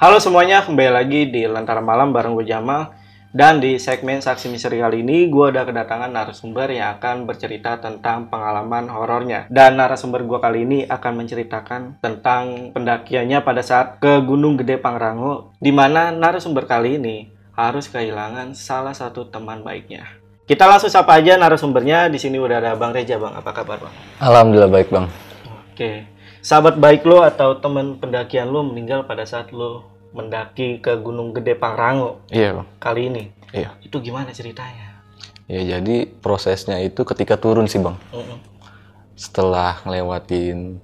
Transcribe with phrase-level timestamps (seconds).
[0.00, 2.88] Halo semuanya, kembali lagi di Lentera Malam bareng gue Jamal
[3.36, 8.32] Dan di segmen Saksi Misteri kali ini, gue udah kedatangan narasumber yang akan bercerita tentang
[8.32, 14.56] pengalaman horornya Dan narasumber gue kali ini akan menceritakan tentang pendakiannya pada saat ke Gunung
[14.56, 20.16] Gede Pangrango Di mana narasumber kali ini harus kehilangan salah satu teman baiknya
[20.48, 22.10] kita langsung sapa aja narasumbernya.
[22.10, 23.38] Di sini udah ada Bang Reja, Bang.
[23.38, 23.94] Apa kabar, Bang?
[24.18, 25.06] Alhamdulillah baik bang.
[25.70, 26.10] Oke.
[26.40, 29.84] Sahabat baik lo atau teman pendakian lo meninggal pada saat lo
[30.16, 32.66] mendaki ke Gunung Gede Pangrango Iya bang.
[32.80, 33.24] kali ini.
[33.52, 33.76] Iya.
[33.84, 35.04] Itu gimana ceritanya?
[35.46, 37.94] Ya jadi prosesnya itu ketika turun sih bang.
[38.10, 38.38] Mm-mm.
[39.14, 40.80] Setelah ngelewatin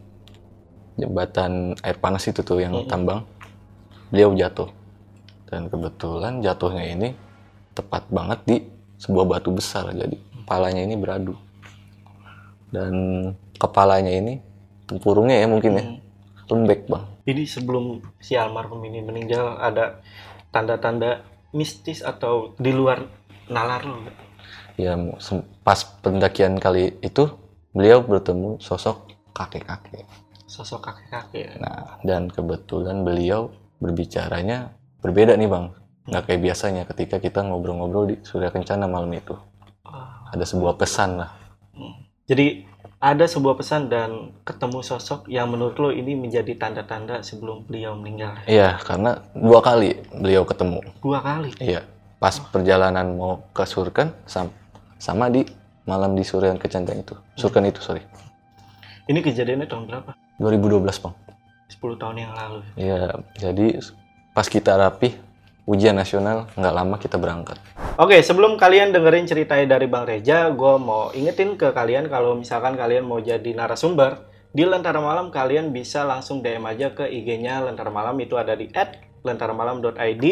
[1.00, 3.25] jembatan air panas itu tuh yang tambang,
[4.12, 4.69] beliau jatuh.
[5.48, 7.08] Dan kebetulan jatuhnya ini
[7.73, 8.56] tepat banget di
[9.00, 9.89] sebuah batu besar.
[9.89, 11.33] Jadi kepalanya ini beradu.
[12.69, 12.92] Dan
[13.56, 14.42] kepalanya ini
[14.87, 15.84] tempurungnya ya mungkin ya
[16.47, 17.05] lembek bang.
[17.27, 19.98] Ini sebelum si almarhum ini meninggal ada
[20.55, 23.03] tanda-tanda mistis atau di luar
[23.51, 24.17] nalar lo nggak?
[24.79, 24.95] Ya
[25.64, 27.27] pas pendakian kali itu
[27.75, 30.07] beliau bertemu sosok kakek-kakek.
[30.47, 31.59] Sosok kakek-kakek.
[31.59, 33.51] Nah, dan kebetulan beliau
[33.83, 35.67] berbicaranya berbeda nih bang.
[36.07, 39.34] Nggak kayak biasanya ketika kita ngobrol-ngobrol di Surya Kencana malam itu.
[39.83, 40.31] Ah.
[40.31, 41.31] Ada sebuah pesan lah.
[42.27, 42.62] Jadi
[43.06, 48.42] ada sebuah pesan dan ketemu sosok yang menurut lo ini menjadi tanda-tanda sebelum beliau meninggal.
[48.50, 50.82] Iya, karena dua kali beliau ketemu.
[50.98, 51.54] Dua kali.
[51.62, 51.86] Iya,
[52.18, 54.50] pas perjalanan mau ke Surken sam-
[54.98, 55.46] sama di
[55.86, 57.14] malam di Surya Kencana itu.
[57.38, 58.02] Surken itu, sorry.
[59.06, 60.11] Ini kejadiannya tahun berapa?
[60.42, 61.14] 2012 bang.
[61.70, 62.58] 10 tahun yang lalu.
[62.74, 63.78] Iya, jadi
[64.34, 65.14] pas kita rapih,
[65.66, 67.58] ujian nasional, nggak lama kita berangkat.
[67.98, 72.78] Oke, sebelum kalian dengerin ceritanya dari Bang Reja, gue mau ingetin ke kalian kalau misalkan
[72.78, 77.92] kalian mau jadi narasumber, di Lentera Malam kalian bisa langsung DM aja ke IG-nya Lentera
[77.92, 78.72] Malam, itu ada di
[79.20, 80.24] @lentaramalam.id.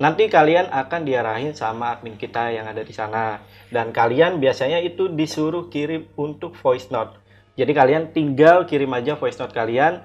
[0.00, 3.44] Nanti kalian akan diarahin sama admin kita yang ada di sana.
[3.68, 7.20] Dan kalian biasanya itu disuruh kirim untuk voice note.
[7.60, 10.00] Jadi kalian tinggal kirim aja voice note kalian,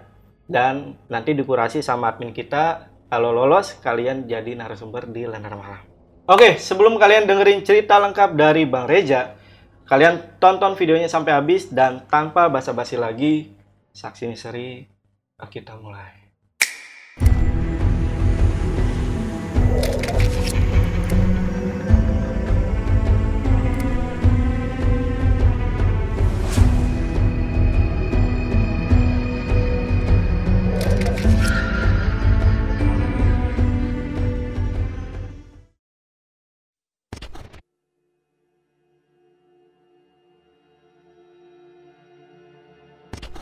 [0.52, 2.92] dan nanti dikurasi sama admin kita.
[3.16, 5.88] Kalau lolos, kalian jadi narasumber di Lentera Malam.
[6.28, 9.40] Oke, sebelum kalian dengerin cerita lengkap dari Bang Reja,
[9.88, 13.56] kalian tonton videonya sampai habis dan tanpa basa-basi lagi,
[13.96, 14.92] saksi misteri
[15.48, 16.25] kita mulai.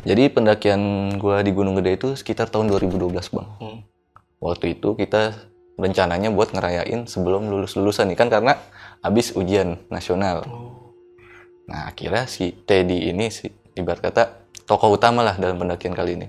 [0.03, 3.47] Jadi pendakian gua di Gunung Gede itu sekitar tahun 2012 bang.
[3.64, 3.80] Hmm.
[4.44, 5.31] Waktu itu kita
[5.80, 8.59] rencananya buat ngerayain sebelum lulus-lulusan nih kan karena
[9.00, 10.44] habis ujian nasional.
[10.46, 10.91] Oh,
[11.72, 13.47] Nah akhirnya si Teddy ini si
[13.80, 14.24] ibarat kata
[14.68, 16.28] tokoh utama lah dalam pendakian kali ini.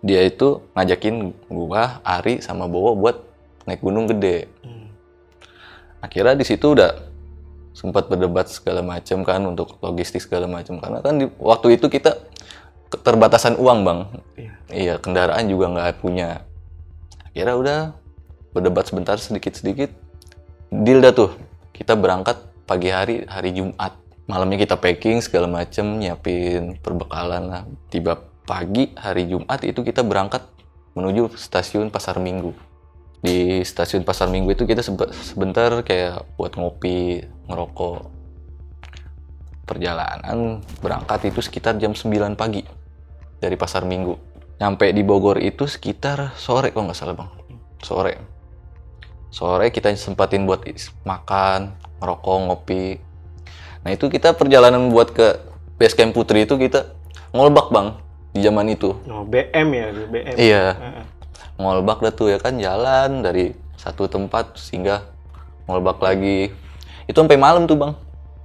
[0.00, 3.20] Dia itu ngajakin gua, Ari sama Bowo buat
[3.68, 4.48] naik Gunung Gede.
[4.64, 4.88] hmm.
[6.00, 7.13] Akhirnya di situ udah
[7.74, 12.16] sempat berdebat segala macam kan untuk logistik segala macam karena kan di waktu itu kita
[12.94, 14.00] keterbatasan uang bang.
[14.38, 14.52] Iya.
[14.70, 16.46] Iya kendaraan juga nggak punya.
[17.26, 17.78] Akhirnya udah
[18.54, 19.90] berdebat sebentar sedikit-sedikit.
[20.70, 21.34] Deal dah tuh.
[21.74, 22.38] Kita berangkat
[22.70, 23.98] pagi hari hari Jumat.
[24.30, 27.62] Malamnya kita packing segala macem, nyiapin perbekalan lah.
[27.90, 30.46] Tiba pagi hari Jumat itu kita berangkat
[30.94, 32.54] menuju stasiun Pasar Minggu.
[33.24, 38.12] Di stasiun Pasar Minggu itu kita sebe- sebentar kayak buat ngopi, ngerokok.
[39.64, 42.60] Perjalanan berangkat itu sekitar jam 9 pagi
[43.40, 44.12] dari Pasar Minggu.
[44.60, 47.30] Nyampe di Bogor itu sekitar sore kalau nggak salah bang.
[47.80, 48.14] Sore.
[49.32, 50.68] Sore kita sempatin buat
[51.08, 53.00] makan, ngerokok, ngopi.
[53.88, 55.40] Nah itu kita perjalanan buat ke
[55.80, 56.92] base camp Putri itu kita
[57.32, 57.96] ngolbak bang
[58.36, 58.94] di zaman itu.
[59.08, 60.34] Oh, BM ya, BM.
[60.36, 60.64] Iya.
[61.56, 65.06] Ngolbak dah tuh ya kan jalan dari satu tempat sehingga
[65.66, 66.50] ngolbak lagi.
[67.04, 67.92] Itu sampai malam tuh bang.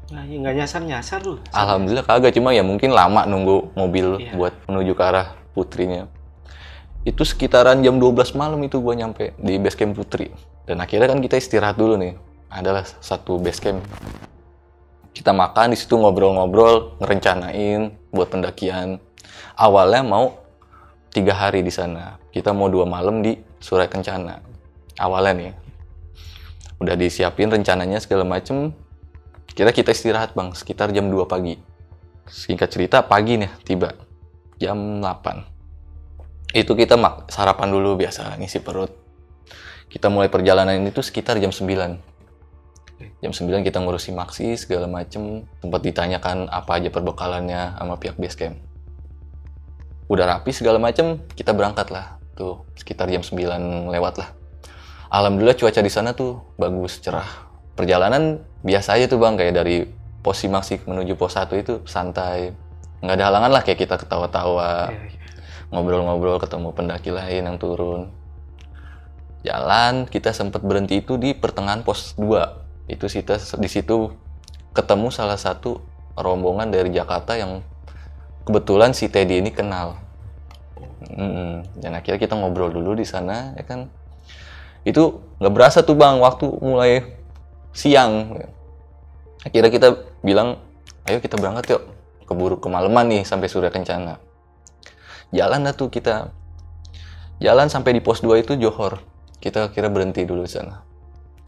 [0.09, 1.37] Nah, ya nggak nyasar-nyasar lu.
[1.53, 4.33] Alhamdulillah kagak cuma ya mungkin lama nunggu mobil Iya.
[4.33, 6.05] buat menuju ke arah putrinya.
[6.99, 10.35] itu sekitaran jam 12 malam itu gue nyampe di base camp Putri
[10.67, 12.19] dan akhirnya kan kita istirahat dulu nih
[12.51, 13.79] adalah satu base camp
[15.15, 18.99] kita makan di situ ngobrol-ngobrol ngerencanain buat pendakian
[19.55, 20.43] awalnya mau
[21.09, 24.39] tiga hari di sana kita mau dua malam di Surai Kencana.
[24.99, 25.51] Awalnya nih
[26.79, 28.71] udah disiapin rencananya segala macem.
[29.49, 30.53] Kira kita istirahat bang.
[30.53, 31.57] Sekitar jam 2 pagi.
[32.29, 33.91] Singkat cerita pagi nih tiba.
[34.61, 35.59] Jam 8
[36.49, 38.89] itu kita mak sarapan dulu biasa ngisi perut.
[39.89, 42.09] Kita mulai perjalanan itu sekitar jam 9
[43.23, 45.45] jam 9 kita ngurusi maksi segala macem.
[45.61, 48.57] Sempat ditanyakan apa aja perbekalannya sama pihak base camp
[50.09, 51.21] udah rapi segala macem.
[51.37, 54.29] Kita berangkat lah tuh sekitar jam 9 lewat lah.
[55.11, 57.27] Alhamdulillah cuaca di sana tuh bagus cerah.
[57.75, 59.35] Perjalanan biasa aja tuh bang.
[59.35, 59.83] Kayak dari
[60.23, 62.55] pos Simaksi menuju pos 1 itu santai.
[63.03, 65.19] Nggak ada halangan lah kayak kita ketawa-tawa Iya, iya.
[65.75, 68.15] ngobrol-ngobrol ketemu pendaki lain yang turun.
[69.43, 74.11] Jalan kita sempat berhenti itu di pertengahan pos 2 itu kita di situ
[74.73, 75.79] ketemu salah satu
[76.17, 77.63] rombongan dari Jakarta yang
[78.43, 80.08] kebetulan si Teddy ini kenal
[81.15, 81.79] Mm-mm.
[81.79, 83.87] dan akhirnya kita ngobrol dulu di sana ya kan?
[84.83, 87.03] Itu nggak berasa tuh bang waktu mulai
[87.71, 88.39] siang.
[89.43, 89.87] Akhirnya kita
[90.23, 90.59] bilang
[91.07, 91.83] ayo kita berangkat yuk.
[92.29, 94.21] Keburu kemalaman nih sampai Surya Kencana.
[95.33, 96.29] Jalan dah tuh kita.
[97.41, 99.01] Jalan sampai di pos 2 itu Johor.
[99.39, 100.83] Kita kira berhenti dulu di sana.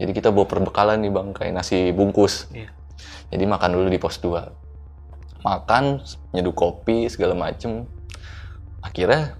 [0.00, 2.50] Jadi kita bawa perbekalan nih bang kayak nasi bungkus.
[2.50, 2.72] Iya.
[3.32, 4.62] jadi makan dulu di pos 2
[5.42, 6.00] makan
[6.30, 7.84] nyeduh kopi segala macem
[8.82, 9.38] akhirnya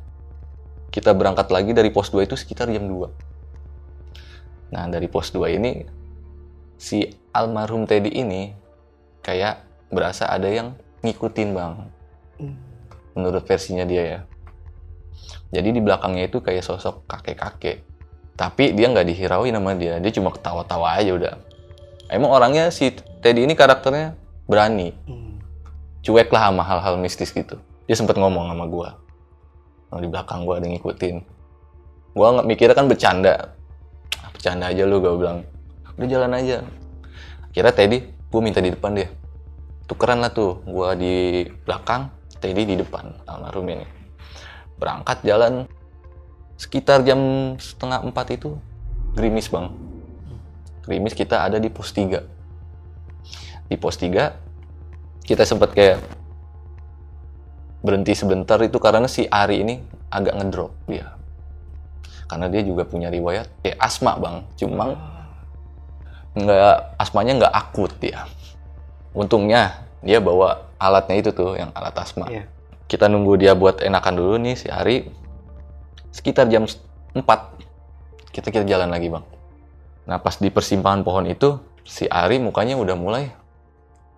[0.95, 5.85] kita berangkat lagi dari pos 2 itu sekitar jam 2 nah dari pos 2 ini
[6.83, 8.53] si almarhum Teddy ini
[9.23, 9.63] kayak
[9.95, 10.75] berasa ada yang
[11.07, 11.75] ngikutin bang.
[12.43, 12.57] Hmm.
[13.13, 14.21] menurut versinya dia ya.
[15.53, 17.85] Jadi di belakangnya itu kayak sosok kakek-kakek.
[18.41, 20.01] Tapi dia nggak dihirauin sama dia.
[20.01, 21.35] Dia cuma ketawa-tawa aja udah.
[22.09, 22.89] Emang orangnya si
[23.21, 24.17] Teddy ini karakternya
[24.49, 24.97] berani.
[25.07, 25.31] Hmm.
[26.03, 27.61] cuek lah sama hal-hal mistis gitu.
[27.87, 28.99] Dia sempet ngomong sama gua.
[28.99, 29.02] "Oh,
[30.01, 31.17] di belakang gua ada yang ngikutin.
[32.17, 33.35] Gua nggak mikirnya kan bercanda.
[34.23, 35.39] "Ah, bercanda aja lu gua bilang.
[35.99, 36.65] Udah jalan aja.
[37.53, 38.01] Kira Teddy
[38.33, 39.13] gua minta di depan dia.
[39.85, 42.09] Tukeran lah tuh gua di belakang
[42.41, 43.87] Teddy di depan almarhum ini.
[44.81, 45.69] Berangkat jalan
[46.57, 47.21] sekitar jam
[47.59, 48.57] setengah empat itu
[49.19, 49.69] gerimis bang.
[50.87, 52.23] Gerimis kita ada di pos 3
[53.73, 54.37] di pos 3
[55.25, 56.03] kita sempat kayak
[57.83, 59.75] berhenti sebentar itu karena si Ari ini
[60.09, 61.19] agak ngedrop dia.
[62.31, 64.37] Karena dia juga punya riwayat kayak asma bang.
[64.57, 64.97] Cuma
[66.33, 68.25] nggak asmanya nggak akut dia.
[69.13, 72.31] Untungnya dia bawa alatnya itu tuh yang alat asma.
[72.31, 72.47] Iya.
[72.91, 75.09] kita nunggu dia buat enakan dulu nih si Ari.
[76.13, 77.25] Sekitar jam 4
[78.37, 79.25] kita kita jalan lagi bang.
[80.09, 81.57] Nah pas di persimpangan pohon itu
[81.89, 83.33] si Ari mukanya udah mulai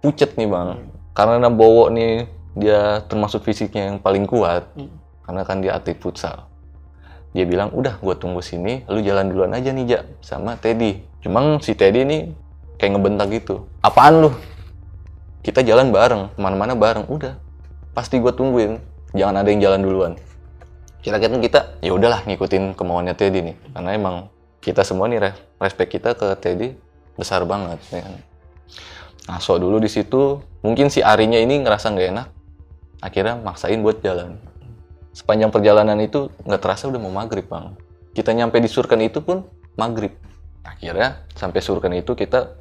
[0.02, 0.90] pucet nih bang.
[1.14, 4.90] Karena Bowo nih dia termasuk fisiknya yang paling kuat Hmm.
[5.26, 6.46] karena kan dia atlet futsal.
[7.34, 11.02] Dia bilang udah gue tunggu sini lu jalan duluan aja nih Ja sama Teddy.
[11.18, 12.18] Cuma si Teddy ini
[12.78, 14.30] kayak ngebentak gitu apaan lu?
[15.42, 17.10] Kita jalan bareng ke mana-mana bareng.
[17.10, 17.34] Udah
[17.90, 18.78] pasti gue tungguin
[19.12, 20.12] jangan ada yang jalan duluan.
[21.02, 23.56] Kira-kira kita ya udahlah ngikutin kemauannya Teddy nih.
[23.74, 24.14] Karena emang
[24.62, 26.72] kita semua nih re- respect kita ke Teddy
[27.14, 28.14] besar banget ya kan.
[29.24, 32.26] nah so dulu di situ mungkin si Arinya ini ngerasa nggak enak
[33.04, 34.40] akhirnya maksain buat jalan.
[35.12, 37.76] Sepanjang perjalanan itu nggak terasa udah mau maghrib bang.
[38.16, 39.44] Kita nyampe di Surken itu pun
[39.76, 40.16] maghrib.
[40.64, 42.56] Akhirnya sampai Surken itu kita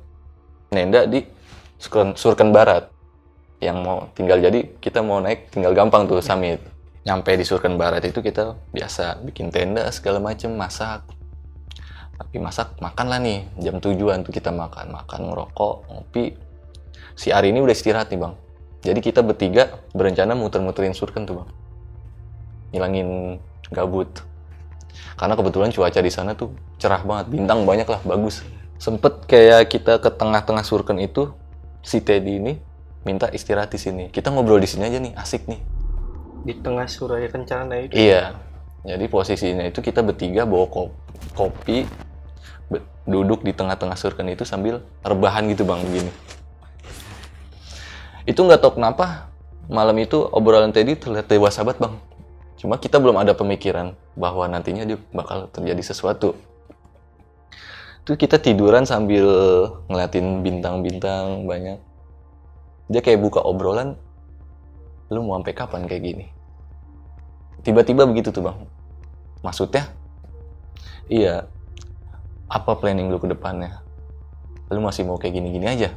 [0.75, 1.23] nenda di
[1.79, 2.91] Surken, Surken Barat.
[3.63, 6.59] Yang mau tinggal jadi kita mau naik tinggal gampang tuh summit
[7.07, 11.07] nyampe di Surken Barat itu kita biasa bikin tenda segala macem masak.
[12.19, 13.47] Tapi masak makan lah nih.
[13.63, 14.91] Jam tujuan tuh kita makan.
[14.91, 16.35] Makan ngerokok ngopi.
[17.15, 18.33] Si Ari ini udah istirahat nih bang
[18.83, 21.49] jadi kita bertiga berencana muter-muterin Surken tuh bang
[22.75, 23.39] ngilangin
[23.71, 24.11] gabut
[25.17, 28.43] karena kebetulan cuaca di sana tuh cerah banget bintang banyak lah bagus
[28.77, 31.31] sempet kayak kita ke tengah-tengah Surken itu
[31.81, 32.53] si Teddy ini
[33.07, 35.61] minta istirahat di sini kita ngobrol di sini aja nih asik nih
[36.43, 37.95] Di tengah Suraya Kencana itu.
[37.95, 38.35] Iya.
[38.83, 40.91] Jadi posisinya itu kita bertiga bawa ko-
[41.39, 41.87] kopi,
[43.07, 46.11] duduk di tengah-tengah surken itu sambil rebahan gitu bang begini.
[48.23, 49.31] Itu nggak tahu kenapa
[49.67, 51.95] malam itu obrolan Teddy terlihat dewasa banget bang.
[52.59, 56.35] Cuma kita belum ada pemikiran bahwa nantinya dia bakal terjadi sesuatu.
[58.03, 59.25] Itu kita tiduran sambil
[59.87, 61.79] ngeliatin bintang-bintang banyak.
[62.91, 63.95] Dia kayak buka obrolan,
[65.07, 66.25] lu mau sampai kapan kayak gini?
[67.63, 68.59] tiba-tiba begitu tuh bang
[69.39, 69.87] maksudnya
[71.07, 71.47] iya
[72.51, 73.79] apa planning lu ke depannya
[74.67, 75.89] lu masih mau kayak gini-gini aja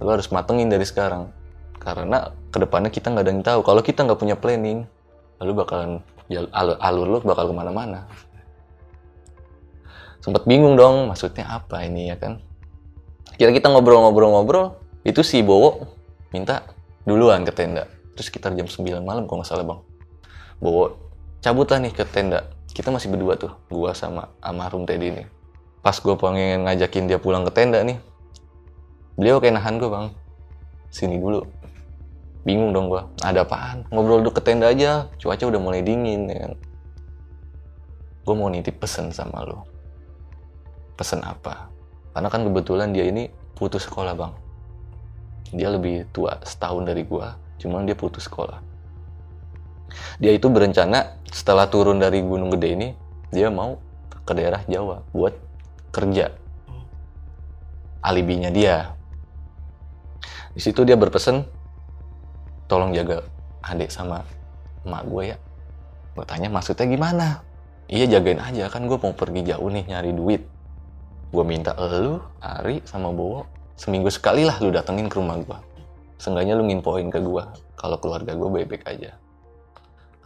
[0.00, 1.28] lu harus matengin dari sekarang
[1.78, 3.60] karena ke depannya kita nggak ada yang tahu.
[3.64, 4.84] Kalau kita nggak punya planning
[5.38, 8.04] lalu bakalan ya, alur, alur lu bakal ke mana-mana.
[10.18, 12.42] Sempet bingung dong maksudnya apa ini ya kan?
[13.38, 15.86] Kira kita ngobrol-ngobrol-ngobrol itu si Bowo
[16.34, 16.66] minta
[17.06, 17.86] duluan ke tenda.
[18.18, 19.80] Terus sekitar jam 9 malam kalau nggak salah bang.
[20.58, 20.98] Bowo
[21.38, 22.50] cabut lah nih ke tenda.
[22.74, 25.38] Kita masih berdua tuh gua sama almarhum Teddy ini
[25.88, 27.96] pas gue pengen ngajakin dia pulang ke tenda nih
[29.16, 30.06] beliau kayak nahan gue bang.
[30.92, 31.44] Sini dulu
[32.48, 33.84] bingung dong gue ada apaan?
[33.92, 36.52] Ngobrol dulu ke tenda aja cuaca udah mulai dingin ya kan?
[38.24, 39.68] Gue mau nitip pesen sama lo
[40.98, 41.70] pesen apa?
[42.16, 44.32] Karena kan kebetulan dia ini putus sekolah bang.
[45.54, 47.28] Dia lebih tua setahun dari gue
[47.62, 48.58] cuman dia putus sekolah.
[50.18, 52.88] Dia itu berencana setelah turun dari Gunung Gede ini
[53.30, 53.78] dia mau
[54.26, 55.36] ke daerah Jawa buat
[55.94, 56.34] kerja.
[58.02, 58.94] Alibinya dia.
[60.52, 61.46] Di situ dia berpesan
[62.68, 63.24] tolong jaga
[63.64, 64.22] adik sama
[64.84, 65.36] emak gue ya.
[66.14, 67.42] Gue tanya maksudnya gimana?
[67.88, 68.68] Iya jagain aja.
[68.68, 70.44] Kan gue mau pergi jauh nih nyari duit.
[71.32, 73.44] Gue minta lu Ari sama Bowo
[73.78, 75.58] seminggu sekali lah lu datengin ke rumah gue
[76.18, 77.42] seenggaknya lu nginfoin ke gue
[77.78, 79.14] kalau keluarga gue baik-baik aja.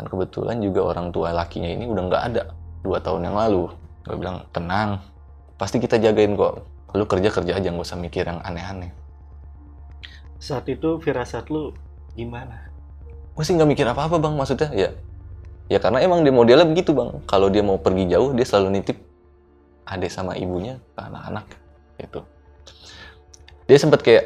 [0.01, 2.43] Kan kebetulan juga orang tua lakinya ini udah nggak ada
[2.81, 3.69] dua tahun yang lalu.
[4.09, 4.99] Gue bilang tenang
[5.61, 6.65] pasti kita jagain kok.
[6.97, 8.91] Lu kerja kerja aja nggak usah mikir yang aneh-aneh.
[10.41, 11.77] Saat itu firasat lu
[12.15, 12.71] gimana?
[13.33, 14.89] Gue sih nggak mikir apa-apa bang maksudnya ya
[15.73, 17.25] ya karena emang dia modelnya begitu bang.
[17.25, 18.99] Kalau dia mau pergi jauh dia selalu nitip
[19.89, 21.47] adik sama ibunya ke anak-anak
[21.99, 22.21] gitu.
[23.67, 24.25] Dia sempet kayak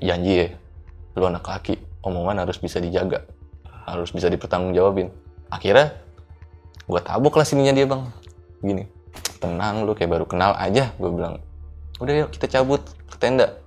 [0.00, 0.48] janji ya
[1.12, 3.28] lu anak laki omongan harus bisa dijaga
[3.84, 5.12] harus bisa dipertanggungjawabin.
[5.52, 5.92] Akhirnya
[6.88, 8.02] gue tabok lah sininya dia bang.
[8.64, 8.84] Gini
[9.42, 11.42] tenang lu kayak baru kenal aja gue bilang.
[12.00, 13.61] Udah yuk kita cabut ke tenda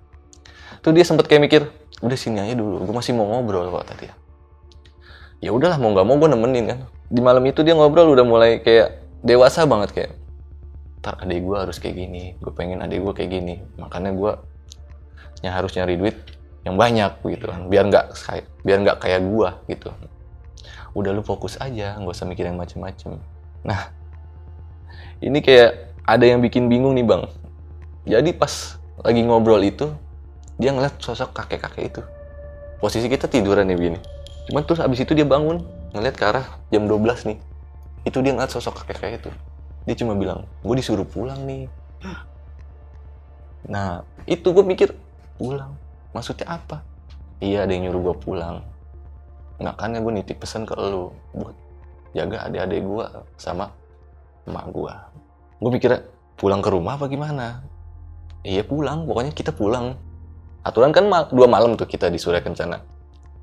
[0.85, 1.61] tuh dia sempet kayak mikir
[2.05, 4.15] udah sini aja dulu gue masih mau ngobrol kok tadi ya.
[5.41, 6.79] Ya udahlah mau nggak mau gue nemenin kan.
[7.09, 10.11] Di malam itu dia ngobrol udah mulai kayak dewasa banget kayak
[11.01, 14.31] ntar adik gue harus kayak gini gue pengen adik gue kayak gini makanya gue
[15.45, 16.17] ya harus nyari duit
[16.61, 17.65] yang banyak gitu kan.
[17.65, 18.05] Biar nggak
[18.61, 19.89] biar nggak kayak gue gitu.
[20.93, 23.17] Udah lu fokus aja nggak usah mikir yang macem-macem.
[23.65, 23.89] Nah
[25.17, 27.25] ini kayak ada yang bikin bingung nih bang.
[28.05, 29.89] Jadi pas lagi ngobrol itu
[30.55, 32.01] dia ngeliat sosok kakek-kakek itu.
[32.79, 33.99] Posisi kita tiduran nih begini.
[34.51, 37.37] Cuman terus abis itu dia bangun ngeliat ke arah jam 12 nih.
[38.07, 39.31] Itu dia ngeliat sosok kakek-kakek itu.
[39.85, 41.67] Dia cuma bilang gue disuruh pulang nih.
[43.65, 44.93] Nah itu gue mikir
[45.41, 45.73] pulang?
[46.13, 46.85] Maksudnya apa?
[47.41, 48.61] Iya ada yang nyuruh gue pulang.
[49.57, 51.57] Makanya gue nitip pesan ke lu buat
[52.13, 53.05] jaga adik-adik gue
[53.41, 53.73] sama
[54.45, 55.09] emak gua.
[55.57, 56.05] Gue mikirnya
[56.37, 57.65] pulang ke rumah apa gimana?
[58.45, 59.09] Iya pulang.
[59.09, 59.97] Pokoknya kita pulang
[60.65, 62.81] aturan kan mal dua malam tuh kita di Surya Kencana.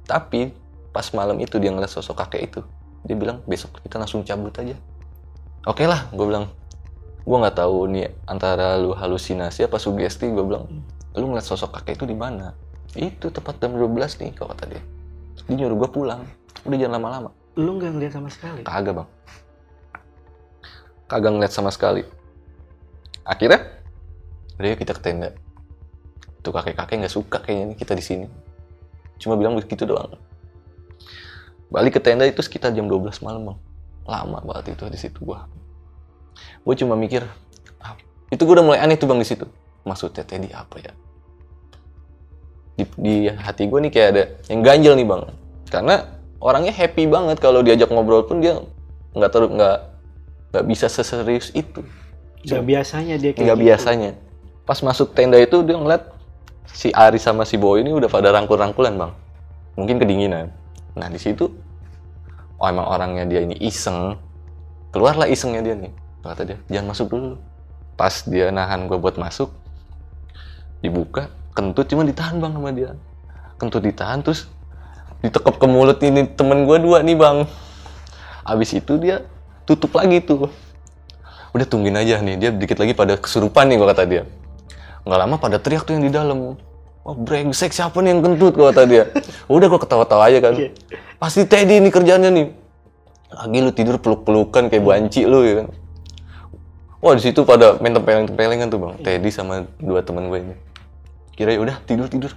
[0.03, 0.51] Tapi
[0.91, 2.61] pas malam itu dia ngeliat sosok kakek itu
[3.07, 4.75] dia bilang besok kita langsung cabut aja.
[5.63, 6.51] Oke okay lah gue bilang
[7.23, 10.27] gue nggak tahu nih antara lu halusinasi apa sugesti.
[10.35, 10.67] Gue bilang
[11.15, 12.59] lu ngeliat sosok kakek itu di mana?
[12.99, 14.83] Itu tepat jam 12 nih kok kata dia.
[15.47, 16.27] Dia nyuruh gue pulang.
[16.67, 17.31] Udah jangan lama-lama.
[17.55, 18.61] Lu nggak ngeliat sama sekali?
[18.67, 19.09] Kagak bang.
[21.07, 22.03] Kagak ngeliat sama sekali.
[23.23, 23.63] Akhirnya
[24.59, 25.31] udah yuk kita ke tenda
[26.43, 28.27] tuh kakek-kakek nggak suka kayaknya nih kita di sini.
[29.23, 30.19] Cuma bilang begitu doang.
[31.73, 33.59] Balik ke tenda itu sekitar jam 12 malam bang.
[34.05, 35.47] Lama banget itu di situ gua.
[36.67, 37.25] Gue cuma mikir
[37.81, 37.95] ah,
[38.29, 39.49] itu gue udah mulai aneh tuh bang di situ.
[39.89, 40.93] Maksudnya Teddy apa ya?
[42.77, 44.23] Di, di hati gue nih kayak ada
[44.53, 45.23] yang ganjel nih bang.
[45.71, 45.95] Karena
[46.43, 48.61] orangnya happy banget kalau diajak ngobrol pun dia
[49.17, 49.79] nggak terus nggak
[50.53, 51.81] nggak bisa seserius itu.
[52.45, 53.67] Nggak biasanya dia kayak nggak gitu.
[53.71, 54.11] biasanya.
[54.69, 56.12] Pas masuk tenda itu dia ngeliat
[56.69, 59.13] si Ari sama si Boy ini udah pada rangkul-rangkulan bang.
[59.75, 60.53] Mungkin kedinginan.
[60.95, 61.51] Nah di situ
[62.61, 64.15] oh emang orangnya dia ini iseng.
[64.93, 65.93] Keluarlah isengnya dia nih
[66.23, 66.59] kata dia.
[66.71, 67.31] Jangan masuk dulu.
[67.99, 69.51] Pas dia nahan gue buat masuk
[70.83, 72.91] dibuka kentut cuma ditahan bang sama dia.
[73.59, 74.51] Kentut ditahan terus
[75.23, 77.47] ditekep ke mulut ini temen gue dua nih bang.
[78.43, 79.23] Abis itu dia
[79.67, 80.51] tutup lagi tuh.
[81.53, 84.25] Udah tungguin aja nih dia dikit lagi pada kesurupan nih gua kata dia
[85.03, 86.55] nggak lama pada teriak tuh yang di dalam.
[87.03, 89.05] Oh brengsek siapa nih yang kentut gua kata dia.
[89.51, 90.55] Udah gua ketawa-tawa aja kan.
[90.55, 90.71] Iya.
[91.19, 92.51] pasti Teddy ini kerjanya nih.
[93.33, 95.69] Lagi lu tidur peluk-pelukan kayak banci lu ya kan.
[97.03, 98.93] Wah di situ pada main tempeleng-tempelengan tuh bang.
[99.03, 100.55] Teddy sama dua teman gue ini.
[101.35, 102.31] Kira ya udah tidur tidur.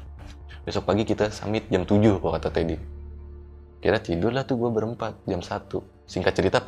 [0.66, 2.78] Besok pagi kita summit jam 7 kok kata Teddy.
[3.78, 5.70] Kira tidur lah tuh gue berempat jam 1
[6.10, 6.66] singkat cerita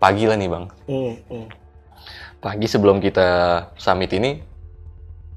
[0.00, 0.64] pagi lah nih bang.
[0.88, 1.46] Hmm, hmm.
[2.40, 3.28] pagi sebelum kita
[3.76, 4.40] summit ini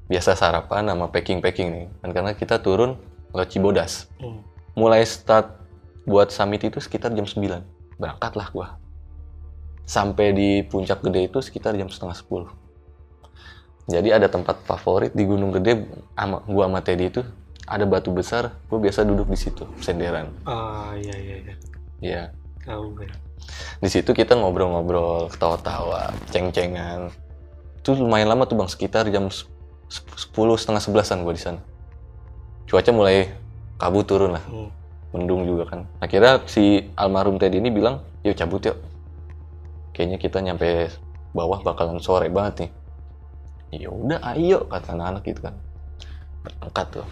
[0.08, 1.88] biasa sarapan sama packing packing nih.
[2.04, 2.96] Kan karena kita turun
[3.32, 4.08] ke Cibodas.
[4.18, 4.42] Hmm.
[4.78, 5.58] mulai start
[6.06, 7.42] buat summit itu sekitar jam 9
[7.98, 8.68] berangkatlah gua.
[9.90, 12.68] Sampai di puncak gede itu sekitar jam setengah 10
[13.88, 17.24] jadi ada tempat favorit di Gunung Gede sama gua sama Teddy itu
[17.64, 20.28] ada batu besar gua biasa duduk di situ senderan.
[20.44, 21.56] Ah, iya iya iya.
[22.04, 22.24] ya
[22.68, 23.08] Tahu gue.
[23.80, 27.08] di situ kita ngobrol-ngobrol ketawa-tawa ceng-cengan.
[27.80, 29.32] Itu lumayan lama tuh bang sekitar jam
[29.90, 31.62] sepuluh setengah sebelasan gua di sana.
[32.68, 33.32] Cuaca mulai
[33.80, 34.44] kabut turun lah.
[34.48, 34.70] Hmm.
[35.16, 35.88] mendung juga kan.
[36.04, 38.78] Akhirnya si almarhum Teddy ini bilang yuk cabut yuk.
[39.96, 40.92] Kayaknya kita nyampe
[41.32, 42.72] bawah bakalan sore banget nih.
[43.84, 45.56] Ya udah ayo kata anak-anak gitu kan.
[46.44, 47.08] Berangkat tuh.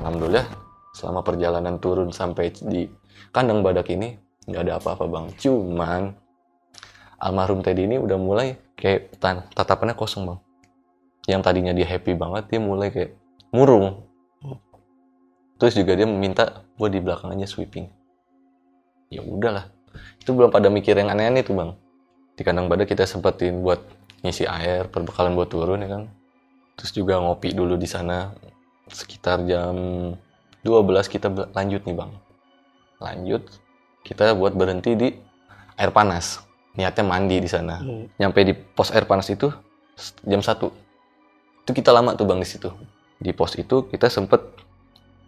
[0.00, 0.46] Alhamdulillah
[0.94, 2.86] selama perjalanan turun sampai di
[3.34, 4.14] kandang badak ini
[4.46, 5.26] nggak ada apa-apa bang.
[5.34, 6.14] Cuman
[7.16, 9.16] almarhum Teddy ini udah mulai kayak
[9.56, 10.38] tatapannya kosong bang.
[11.26, 13.16] Yang tadinya dia happy banget dia mulai kayak
[13.50, 14.06] murung.
[15.56, 17.88] Terus juga dia meminta gue di belakang aja sweeping.
[19.08, 19.72] Ya udahlah.
[20.20, 21.70] Itu belum pada mikir yang aneh-aneh tuh bang.
[22.36, 23.80] Di kandang badak kita sempetin buat
[24.20, 26.02] ngisi air perbekalan buat turun ya kan?
[26.76, 28.36] Terus juga ngopi dulu di sana.
[28.92, 29.74] Sekitar jam
[30.62, 32.12] 12 kita lanjut nih bang.
[33.00, 33.42] Lanjut
[34.04, 35.08] kita buat berhenti di
[35.74, 36.45] air panas
[36.76, 37.80] niatnya mandi di sana.
[37.80, 38.06] Hmm.
[38.16, 39.48] nyampe di pos air panas itu
[40.22, 40.68] jam 1
[41.66, 42.70] itu kita lama tuh bang di situ.
[43.16, 44.44] Di pos itu kita sempet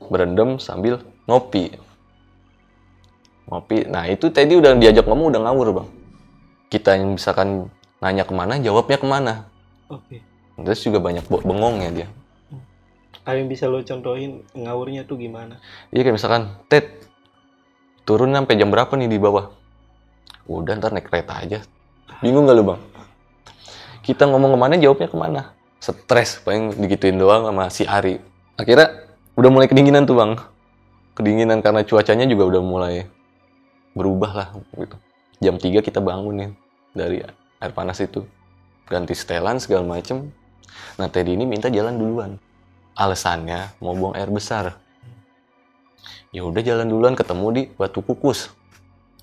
[0.07, 1.75] berendam sambil ngopi.
[3.49, 3.89] Ngopi.
[3.89, 5.89] Nah itu tadi udah diajak ngomong udah ngawur bang.
[6.69, 9.35] Kita yang misalkan nanya ke mana jawabnya ke mana.
[9.89, 10.21] Oke.
[10.59, 12.09] terus juga banyak bo- bengongnya dia.
[13.23, 15.63] Ada yang bisa lo contohin ngawurnya tuh gimana?
[15.95, 17.09] iya kayak misalkan Ted
[18.03, 19.55] turun sampai jam berapa nih di bawah
[20.49, 21.59] udah ntar naik kereta aja.
[22.25, 22.81] Bingung gak lu bang?
[24.01, 25.41] Kita ngomong ke mana jawabnya ke mana?
[25.79, 28.19] Stres paling digituin doang sama si Ari.
[28.57, 29.07] Akhirnya
[29.37, 30.33] udah mulai kedinginan tuh bang.
[31.13, 32.95] Kedinginan karena cuacanya juga udah mulai
[33.93, 34.97] berubah lah gitu.
[35.39, 36.51] Jam 3 kita bangun nih
[36.97, 37.17] dari
[37.61, 38.25] air panas itu.
[38.89, 40.33] Ganti setelan segala macem.
[40.97, 42.41] Nah Teddy ini minta jalan duluan.
[42.99, 44.81] Alasannya mau buang air besar.
[46.35, 48.51] Ya udah jalan duluan ketemu di batu kukus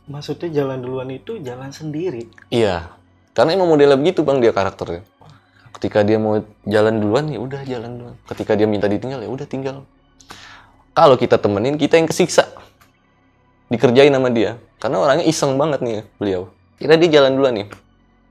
[0.05, 2.29] Maksudnya jalan duluan itu jalan sendiri.
[2.53, 2.93] Iya,
[3.33, 5.01] karena emang modelnya begitu bang dia karakternya.
[5.73, 8.15] Ketika dia mau jalan duluan ya udah jalan duluan.
[8.29, 9.83] Ketika dia minta ditinggal ya udah tinggal.
[10.95, 12.47] Kalau kita temenin kita yang kesiksa,
[13.67, 14.61] dikerjain sama dia.
[14.79, 16.53] Karena orangnya iseng banget nih beliau.
[16.79, 17.67] Kira dia jalan duluan nih.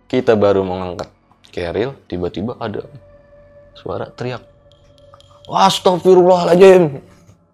[0.09, 1.11] Kita baru mau ngangkat
[1.51, 2.87] keril, tiba-tiba ada
[3.75, 4.47] suara teriak.
[5.51, 7.03] Wah, astagfirullahaladzim.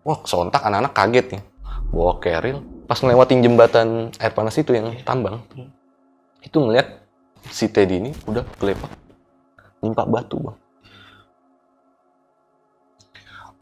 [0.07, 1.43] Wah, sontak anak-anak kaget nih.
[1.91, 5.47] Bawa keril, pas ngelewatin jembatan air panas itu yang tambang,
[6.43, 7.07] itu ngeliat
[7.47, 8.91] si Teddy ini udah kelepak
[9.79, 10.59] nimpa batu bang.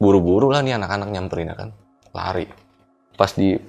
[0.01, 1.69] Buru-buru lah nih anak-anak nyamperin ya kan?
[2.15, 2.47] Lari.
[3.19, 3.59] Pas di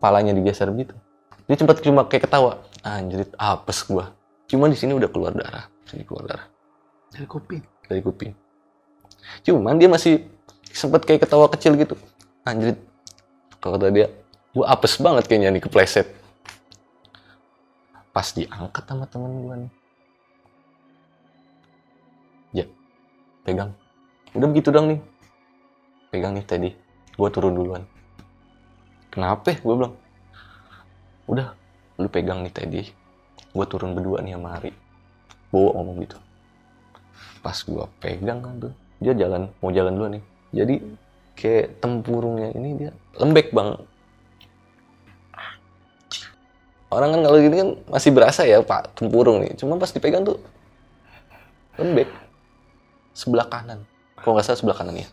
[0.00, 0.96] palanya digeser gitu
[1.44, 4.16] dia sempat cuma kayak ketawa anjrit apes gua.
[4.48, 6.48] Cuma di sini udah keluar darah sini keluar darah.
[7.12, 7.62] Dari kuping.
[7.84, 8.32] dari kuping.
[9.44, 10.24] Cuman dia masih
[10.72, 12.00] sempat kayak ketawa kecil gitu.
[12.48, 12.80] Anjrit
[13.60, 14.08] kalau kata dia
[14.54, 16.06] gua apes banget kayaknya nih kepleset.
[18.14, 19.72] Pas diangkat sama temen gua nih.
[22.54, 22.66] Ya
[23.42, 23.74] pegang.
[24.30, 25.00] Udah begitu dong nih.
[26.14, 26.70] Pegang nih tadi
[27.18, 27.82] gua turun duluan.
[29.10, 29.94] Kenapa gua bilang
[31.26, 31.50] udah
[31.98, 32.80] lu pegang nih tadi
[33.50, 34.70] gua turun berdua nih sama Ari.
[35.50, 36.18] Bawa ngomong gitu.
[37.42, 40.22] Pas gua pegang kan tuh dia jalan mau jalan dulu nih.
[40.54, 40.74] Jadi
[41.34, 43.74] kayak tempurungnya ini dia lembek bang
[46.94, 49.52] orang kan kalau gini kan masih berasa ya pak tempurung nih.
[49.58, 50.38] Cuma pas dipegang tuh
[51.76, 52.08] lembek.
[53.14, 53.86] Sebelah kanan.
[54.18, 55.08] Kalau nggak salah sebelah kanan ya.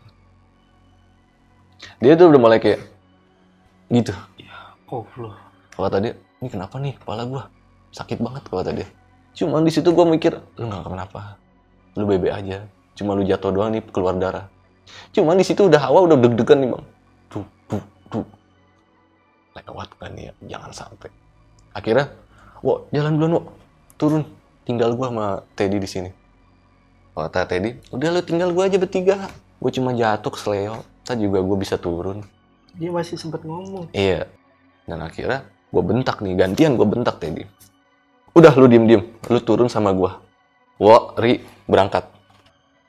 [2.01, 2.81] Dia tuh udah mulai kayak
[3.89, 4.13] gitu.
[4.91, 5.35] Oh, loh.
[5.71, 7.43] kalau tadi ini kenapa nih kepala gua?
[7.95, 8.83] Sakit banget kalau tadi
[9.31, 11.39] cuman di situ gua mikir lu nggak kenapa.
[11.95, 12.67] Lu bebe aja.
[12.95, 14.51] Cuma lu jatuh doang nih keluar darah.
[15.15, 16.85] Cuman di situ udah hawa udah deg-degan nih bang.
[17.31, 18.25] Tuh tuh tuh.
[19.55, 21.11] Lewat kan ya jangan sampai
[21.71, 22.11] akhirnya
[22.61, 23.45] wah jalan duluan wah
[23.95, 24.23] turun
[24.67, 26.09] tinggal gua sama Teddy di sini
[27.15, 31.57] kata Teddy udah lu tinggal gua aja bertiga gua cuma jatuh kesleo tadi juga gua
[31.57, 32.23] bisa turun
[32.71, 33.91] Dia masih sempat ngomong.
[33.91, 34.31] Iya.
[34.87, 37.43] Dan akhirnya gue bentak nih, gantian gue bentak Teddy.
[38.31, 40.07] Udah lu diem-diem, lu turun sama gue.
[40.79, 42.07] Wo, Ri, berangkat.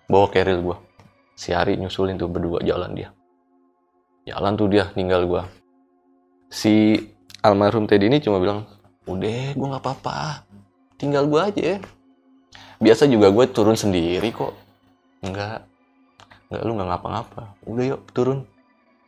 [0.06, 0.76] Bawa keril gue.
[1.34, 3.10] Si Ari nyusulin tuh berdua jalan dia.
[4.22, 5.50] jalan tuh dia tinggal gua
[6.46, 6.94] si
[7.42, 8.64] almarhum Teddy ini cuma bilang
[9.04, 10.46] udah gue nggak apa-apa.
[10.96, 11.82] Tinggal gua aja
[12.78, 14.54] biasa juga gue turun sendiri kok.
[15.22, 15.66] Enggak
[16.48, 17.42] enggak lu nggak ngapa-ngapa.
[17.66, 18.46] Udah yuk turun.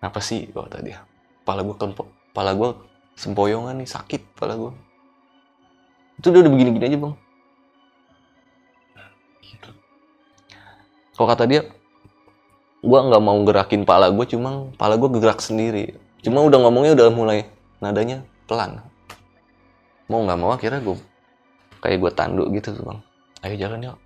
[0.03, 0.51] Apa sih?
[0.51, 1.07] Kata dia.
[1.43, 2.71] Kepala gue kempok kepala gue
[3.15, 4.75] sempoyongan nih sakit kepala gue
[6.19, 7.15] itu udah begini-gini aja bang.
[11.15, 11.63] Kalau kata dia
[12.83, 15.95] gue nggak mau gerakin pala gue cuma pala gue gerak sendiri.
[16.27, 17.54] Cuma udah ngomongnya udah mulai
[17.85, 18.81] nadanya pelan.
[20.09, 20.97] Mau nggak mau akhirnya gue
[21.85, 23.01] kayak gue tanduk gitu tuh bang.
[23.45, 23.99] Ayo jalan yuk.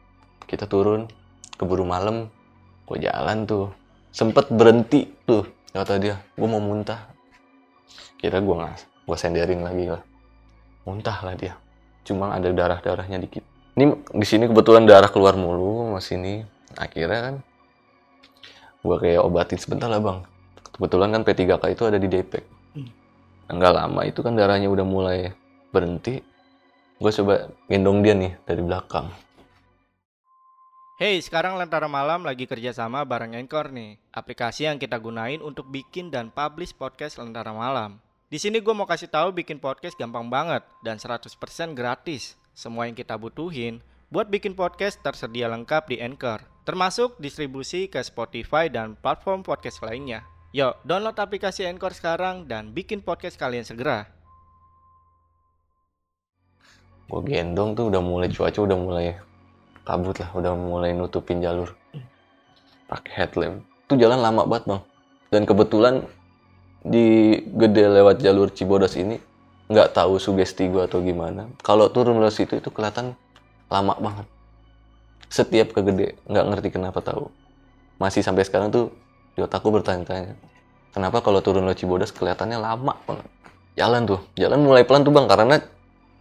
[0.50, 1.06] Kita turun
[1.54, 2.26] keburu malam
[2.90, 3.70] gue jalan tuh.
[4.10, 6.18] Sempet berhenti tuh kata dia.
[6.34, 7.06] Gue mau muntah.
[8.18, 10.02] Kira gue nggak gue senderin lagi lah.
[10.82, 11.54] Muntah lah dia.
[12.02, 13.46] Cuma ada darah darahnya dikit.
[13.78, 16.42] Ini di sini kebetulan darah keluar mulu mas ini.
[16.74, 17.34] Akhirnya kan
[18.82, 20.26] gue kayak obatin sebentar lah bang.
[20.74, 22.57] Kebetulan kan P3K itu ada di Depek
[23.48, 25.32] enggak lama itu kan darahnya udah mulai
[25.72, 26.20] berhenti
[26.98, 29.08] gue coba gendong dia nih dari belakang
[30.98, 36.10] Hey, sekarang Lentera Malam lagi kerjasama bareng Anchor nih, aplikasi yang kita gunain untuk bikin
[36.10, 38.02] dan publish podcast Lentera Malam.
[38.26, 41.30] Di sini gue mau kasih tahu bikin podcast gampang banget dan 100%
[41.78, 42.34] gratis.
[42.50, 43.78] Semua yang kita butuhin
[44.10, 50.26] buat bikin podcast tersedia lengkap di Anchor, termasuk distribusi ke Spotify dan platform podcast lainnya.
[50.48, 54.08] Yuk, download aplikasi Anchor sekarang dan bikin podcast kalian segera.
[57.08, 59.16] gue gendong tuh udah mulai cuaca udah mulai
[59.84, 61.72] kabut lah udah mulai nutupin jalur.
[62.88, 63.64] Pakai headlamp.
[63.88, 64.82] Itu jalan lama banget bang.
[65.28, 65.94] Dan kebetulan
[66.84, 69.20] di gede lewat jalur Cibodas ini
[69.68, 71.48] nggak tahu sugesti gue atau gimana.
[71.60, 73.16] Kalau turun lewat situ itu kelihatan
[73.68, 74.26] lama banget.
[75.28, 77.28] Setiap ke gede nggak ngerti kenapa tahu.
[78.00, 78.92] Masih sampai sekarang tuh
[79.38, 80.34] di otakku bertanya-tanya
[80.90, 83.26] kenapa kalau turun lewat Cibodas kelihatannya lama banget?
[83.78, 85.62] Jalan tuh jalan mulai pelan tuh bang karena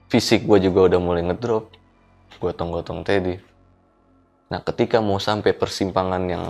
[0.05, 1.73] fisik gue juga udah mulai ngedrop.
[2.37, 3.41] Gotong-gotong Teddy.
[4.53, 6.45] Nah ketika mau sampai persimpangan yang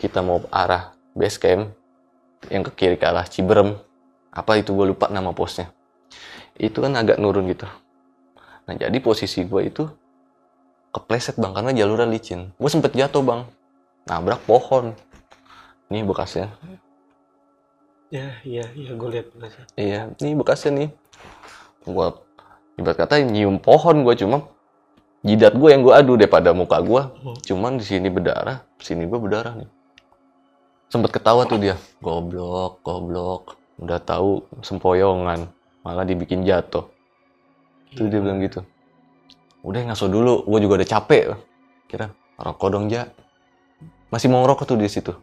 [0.00, 1.76] kita mau arah base camp
[2.48, 3.76] yang ke kiri ke arah Ciberem
[4.32, 5.68] apa itu gue lupa nama posnya.
[6.56, 7.68] Itu kan agak nurun gitu.
[8.64, 9.84] Nah jadi posisi gue itu
[10.96, 12.56] kepleset bang karena jalurnya licin.
[12.56, 13.44] Gue sempet jatuh bang.
[14.08, 14.96] Nabrak pohon
[15.90, 16.48] ini bekasnya
[18.10, 19.64] Ya, iya, iya, gue lihat bekasnya.
[19.78, 20.88] iya ini bekasnya nih.
[21.86, 22.10] Gue
[22.74, 24.50] ibarat kata nyium pohon gue cuma
[25.22, 27.38] jidat gue yang gue adu daripada muka gue Hmm.
[27.38, 29.70] cuman di sini berdarah sini gue berdarah nih.
[30.90, 31.78] Sempet ketawa tuh dia.
[32.02, 33.54] Goblok goblok.
[33.78, 35.46] Udah tahu sempoyongan
[35.86, 36.90] malah dibikin jatuh.
[37.94, 38.66] Itu dia bilang gitu.
[39.62, 40.42] Udah ngaso dulu.
[40.50, 41.38] Gue juga udah capek.
[41.86, 42.10] Kira
[42.42, 43.06] rokok dong ja.
[44.10, 45.14] Masih mau ngerokok tuh di situ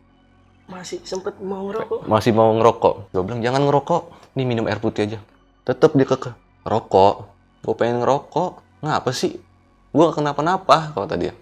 [0.67, 2.11] Masih sempet mau ngerokok.
[2.11, 3.15] masih mau ngerokok.
[3.15, 4.35] Gue bilang jangan ngerokok.
[4.35, 5.19] Nih minum air putih aja.
[5.63, 6.31] Tetep dia keke
[6.67, 7.31] rokok?
[7.63, 8.83] Gue pengen ngerokok.
[8.83, 9.39] Ngapa sih?
[9.95, 11.33] Gue gak kenapa-napa kata dia.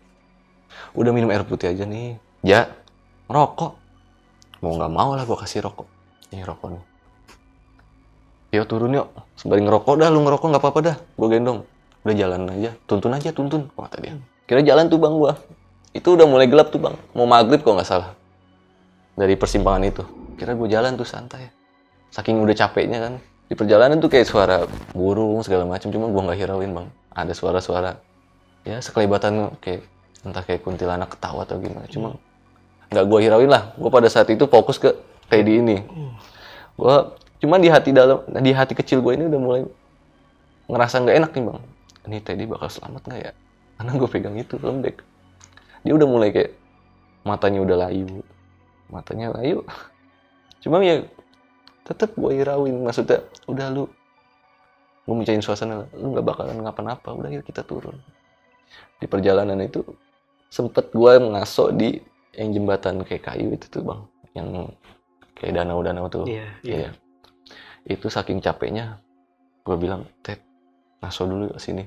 [0.94, 2.22] Udah minum air putih aja nih.
[2.46, 2.70] Ya
[3.26, 3.74] ngerokok.
[4.62, 5.90] Mau nggak mau lah gue kasih rokok.
[6.30, 6.84] Ini rokok nih.
[8.62, 9.10] Yuk turun yuk.
[9.42, 10.10] Sembari ngerokok dah.
[10.14, 10.96] Lu ngerokok nggak apa-apa dah.
[11.18, 11.66] Gue gendong.
[12.06, 12.78] Udah jalan aja.
[12.86, 14.14] Tuntun aja tuntun kata dia.
[14.46, 15.34] Kira jalan tuh bang gue
[15.96, 16.94] itu udah mulai gelap tuh bang.
[17.18, 18.14] Mau maghrib kok nggak salah
[19.16, 20.04] dari persimpangan itu.
[20.36, 21.48] Kira gue jalan tuh santai.
[22.12, 23.14] Saking udah capeknya kan.
[23.48, 26.88] Di perjalanan tuh kayak suara burung segala macam cuma gue nggak hirauin bang.
[27.16, 27.96] Ada suara-suara.
[28.68, 29.88] Ya sekelibatan kayak
[30.28, 31.88] entah kayak kuntilanak ketawa atau gimana.
[31.88, 32.20] Cuma
[32.92, 33.72] nggak gue hirauin lah.
[33.80, 34.92] Gue pada saat itu fokus ke
[35.32, 35.78] Teddy ini.
[36.76, 36.96] Gue
[37.40, 39.62] cuma di hati dalam di hati kecil gue ini udah mulai
[40.66, 41.62] ngerasa nggak enak nih bang.
[42.06, 43.32] Ini Teddy bakal selamat nggak ya?
[43.80, 45.00] Karena gue pegang itu lembek.
[45.86, 46.52] Dia udah mulai kayak
[47.22, 48.26] matanya udah layu
[48.90, 49.66] matanya layu
[50.62, 51.06] cuma ya
[51.86, 53.86] tetep gue hirauin maksudnya udah lu
[55.06, 57.94] gue mencain suasana lu nggak bakalan ngapa-napa udah yuk kita turun.
[58.98, 59.86] Di perjalanan itu
[60.50, 62.02] sempet gue ngaso di
[62.34, 64.02] yang jembatan kayak kayu itu tuh bang.
[64.34, 64.74] Yang
[65.38, 66.26] kayak danau-danau tuh.
[66.26, 66.90] Iya, Iya.
[67.86, 68.98] itu saking capeknya
[69.62, 70.42] gue bilang Ted
[71.06, 71.86] ngaso dulu ke sini.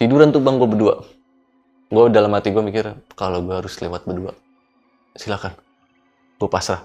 [0.00, 1.04] Tiduran tuh bang gue berdua.
[1.92, 2.88] Gue dalam hati gue mikir
[3.20, 4.32] kalau gue harus lewat berdua
[5.16, 5.56] silakan
[6.36, 6.84] gue pasrah.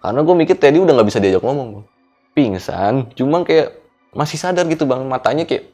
[0.00, 1.86] Karena gue mikir Teddy udah nggak bisa diajak ngomong bang.
[2.34, 3.78] Pingsan cuma kayak
[4.12, 5.06] masih sadar gitu bang.
[5.06, 5.70] Matanya kayak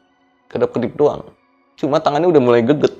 [0.50, 1.24] kedap kedip doang.
[1.80, 2.92] Cuma tangannya udah mulai geget.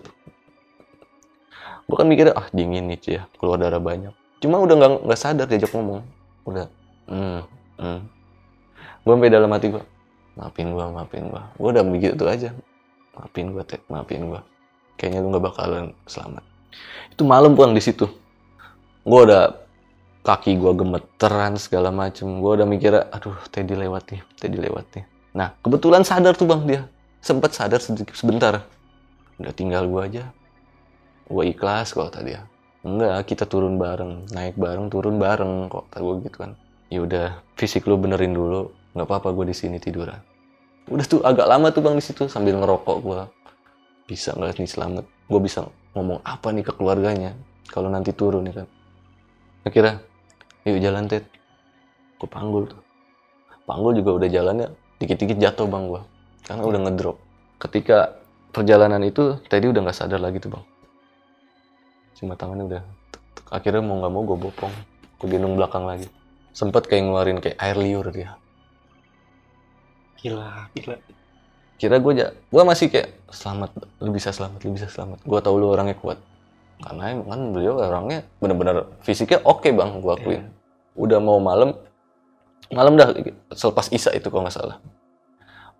[1.84, 3.22] Gue kan mikirnya ah dingin nih ya.
[3.36, 4.14] Keluar darah banyak.
[4.40, 6.00] Cuma udah nggak nggak sadar diajak ngomong.
[6.48, 6.66] Udah
[7.10, 7.40] hmm,
[7.76, 8.00] hmm.
[9.00, 9.84] gue sampai dalam hati gue
[10.38, 12.50] maafin gue maafin gue gue udah begitu aja.
[13.12, 13.84] Maafin gue Ted.
[13.92, 14.40] Maafin gue
[14.96, 16.44] kayaknya lu nggak bakalan selamat.
[17.12, 18.08] Itu malam pulang di situ.
[19.04, 19.59] Gue udah
[20.20, 22.28] kaki gua gemeteran segala macem.
[22.40, 25.04] Gua udah mikir aduh Teddy lewat nih Teddy lewat nih.
[25.36, 26.82] Nah kebetulan sadar tuh bang dia.
[27.20, 28.64] Sempat sadar sedikit sebentar.
[29.40, 30.28] Udah tinggal gua aja.
[31.30, 32.44] Gua ikhlas kok tadi ya
[32.80, 34.28] enggak kita turun bareng.
[34.32, 36.52] Naik bareng turun bareng kok kata gua gitu kan.
[36.90, 38.72] Ya udah fisik lu benerin dulu.
[38.96, 40.20] Nggak apa-apa gua di sini tiduran.
[40.90, 43.28] Udah tuh agak lama tuh bang di situ sambil ngerokok gua.
[44.08, 45.04] Bisa nggak nih selamat?
[45.30, 47.36] Gua bisa ngomong apa nih ke keluarganya
[47.70, 48.66] kalau nanti turun ya kan.
[49.60, 50.00] Akhirnya
[50.70, 51.24] yuk jalan Ted.
[52.20, 52.80] Gue panggul tuh.
[53.70, 54.68] Panggul juga udah jalannya
[55.00, 56.02] dikit-dikit jatuh bang gua.
[56.44, 57.16] Karena udah ngedrop.
[57.62, 58.20] Ketika
[58.52, 60.64] perjalanan itu tadi udah nggak sadar lagi tuh bang.
[62.18, 62.82] Cuma tangannya udah
[63.14, 63.46] tuk, tuk.
[63.48, 64.72] akhirnya mau nggak mau gue bopong.
[65.16, 66.10] Gue gendong belakang lagi.
[66.52, 68.36] Sempet kayak ngeluarin kayak air liur dia.
[70.20, 70.96] Gila, gila.
[71.80, 73.72] kira gue ja gue masih kayak selamat
[74.04, 75.24] lu bisa selamat lu bisa selamat.
[75.24, 76.20] Gue tahu lu orangnya kuat.
[76.84, 80.59] Karena emang kan beliau orangnya bener-bener fisiknya oke bang gue akuin
[81.00, 81.72] udah mau malam
[82.70, 83.10] malam dah
[83.56, 84.76] selepas isa itu kalau nggak salah.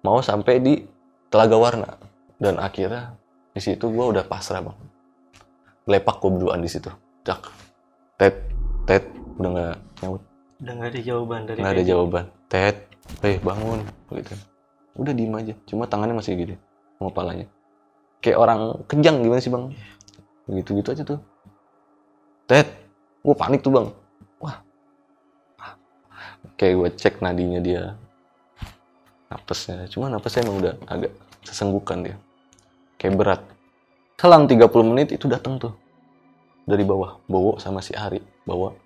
[0.00, 0.74] Mau sampai di
[1.28, 1.88] telaga warna.
[2.40, 3.20] Dan akhirnya
[3.52, 4.76] di situ gue udah pasrah bang.
[5.84, 6.88] Lepak gue berduaan di situ.
[7.20, 7.52] Dak
[8.16, 8.48] tet
[8.88, 9.04] tet
[9.36, 10.22] udah nggak nyaut.
[10.64, 12.24] Udah nggak ada jawaban dari nggak ada jawaban.
[12.48, 12.76] Tet
[13.20, 13.84] eh bangun
[14.16, 14.34] gitu.
[14.96, 16.56] Udah diem aja cuma tangannya masih gini
[16.96, 17.46] sama kepalanya.
[18.24, 19.64] Kayak orang kejang gimana sih bang?
[20.48, 21.20] Begitu gitu aja tuh.
[22.48, 22.72] Tet
[23.20, 23.99] gue panik tuh bang
[26.60, 27.96] kayak gue cek nadinya dia
[29.32, 31.12] napasnya cuma napasnya emang udah agak
[31.48, 32.16] sesenggukan dia
[33.00, 33.40] kayak berat
[34.20, 35.72] selang 30 menit itu datang tuh
[36.68, 38.76] dari bawah Bowo sama si Ari bawa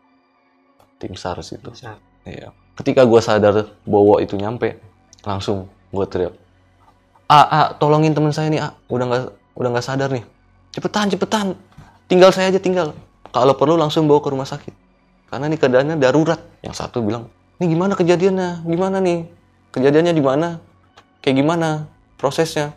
[1.05, 1.99] tim SARS itu Bisa.
[2.25, 2.57] Iya.
[2.81, 4.81] Ketika gue sadar Bowo itu nyampe,
[5.23, 6.35] langsung gue teriak,
[7.29, 8.73] A, A, tolongin teman saya nih, A.
[8.89, 9.23] Udah nggak
[9.55, 10.25] udah nggak sadar nih.
[10.75, 11.47] Cepetan, cepetan.
[12.11, 12.97] Tinggal saya aja tinggal.
[13.31, 14.75] Kalau perlu langsung bawa ke rumah sakit.
[15.31, 16.41] Karena ini keadaannya darurat.
[16.61, 18.67] Yang satu bilang, ini gimana kejadiannya?
[18.67, 19.31] Gimana nih?
[19.71, 20.49] Kejadiannya di mana?
[21.23, 21.69] Kayak gimana
[22.19, 22.75] prosesnya?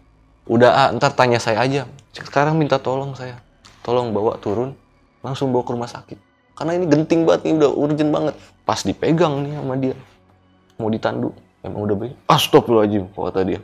[0.48, 1.90] Udah, A, ntar tanya saya aja.
[2.14, 3.42] Sekarang minta tolong saya.
[3.84, 4.78] Tolong bawa turun,
[5.26, 6.20] langsung bawa ke rumah sakit.
[6.58, 8.36] Karena ini genting banget nih, udah urgent banget.
[8.64, 9.96] Pas dipegang nih sama dia.
[10.80, 11.30] Mau ditandu.
[11.66, 12.16] Emang udah begini.
[12.30, 13.60] Astagfirullahaladzim, kata dia.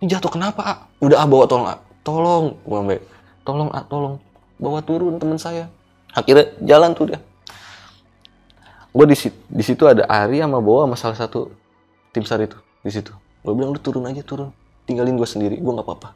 [0.00, 0.74] Ini jatuh kenapa, A?
[1.02, 1.76] Udah, A, bawa tolong, A.
[2.06, 2.98] Tolong, sampai.
[3.44, 4.14] Tolong, A, tolong.
[4.56, 5.68] Bawa turun teman saya.
[6.14, 7.20] Akhirnya jalan tuh dia.
[8.94, 11.50] Gue di situ, di situ ada Ari sama Bawa sama salah satu
[12.14, 12.54] tim SAR itu
[12.86, 13.10] di situ.
[13.42, 14.54] Gue bilang lu turun aja turun,
[14.86, 16.14] tinggalin gue sendiri, gue nggak apa-apa.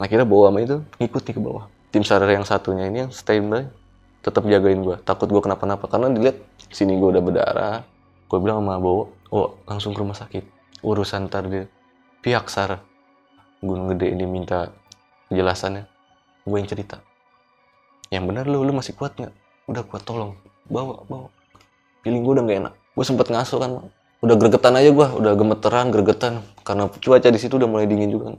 [0.00, 1.68] Akhirnya Bawa sama itu ngikut nih ke bawah.
[1.92, 3.68] Tim SAR yang satunya ini yang standby
[4.24, 6.40] tetap jagain gue takut gue kenapa-napa karena dilihat
[6.72, 7.78] sini gue udah berdarah.
[8.24, 10.48] Gue bilang sama Bowo oh langsung ke rumah sakit.
[10.80, 11.60] Urusan ntar di
[12.24, 12.80] pihak SAR
[13.60, 14.72] Gunung Gede ini minta
[15.28, 15.84] penjelasannya.
[16.48, 17.04] Gue yang cerita.
[18.08, 19.32] Yang benar lu lu masih kuat nggak?
[19.68, 20.40] Udah kuat tolong.
[20.64, 21.28] Bawa bawa
[22.04, 22.74] feeling gue udah gak enak.
[22.94, 23.88] Gue sempet ngaso kan
[24.24, 26.44] udah gregetan aja gue udah gemeteran gregetan.
[26.62, 28.38] Karena cuaca di situ udah mulai dingin juga kan.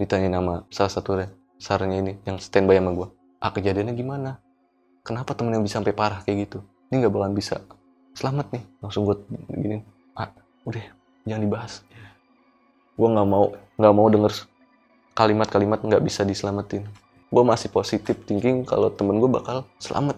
[0.00, 1.12] ditanya nama salah satu
[1.60, 4.40] sarnya ini yang standby sama gue ah kejadiannya gimana?
[5.04, 6.64] Kenapa temen yang bisa sampai parah kayak gitu?
[6.88, 7.60] Ini nggak bakalan bisa.
[8.16, 8.64] Selamat nih.
[8.80, 9.16] Langsung gue
[9.52, 9.84] gini
[10.16, 10.32] ah
[10.64, 10.84] udah
[11.28, 11.84] jangan dibahas.
[12.96, 14.32] Gue nggak mau nggak mau denger
[15.12, 16.88] kalimat-kalimat nggak bisa diselamatin.
[17.28, 20.16] Gue masih positif thinking kalau temen gue bakal selamat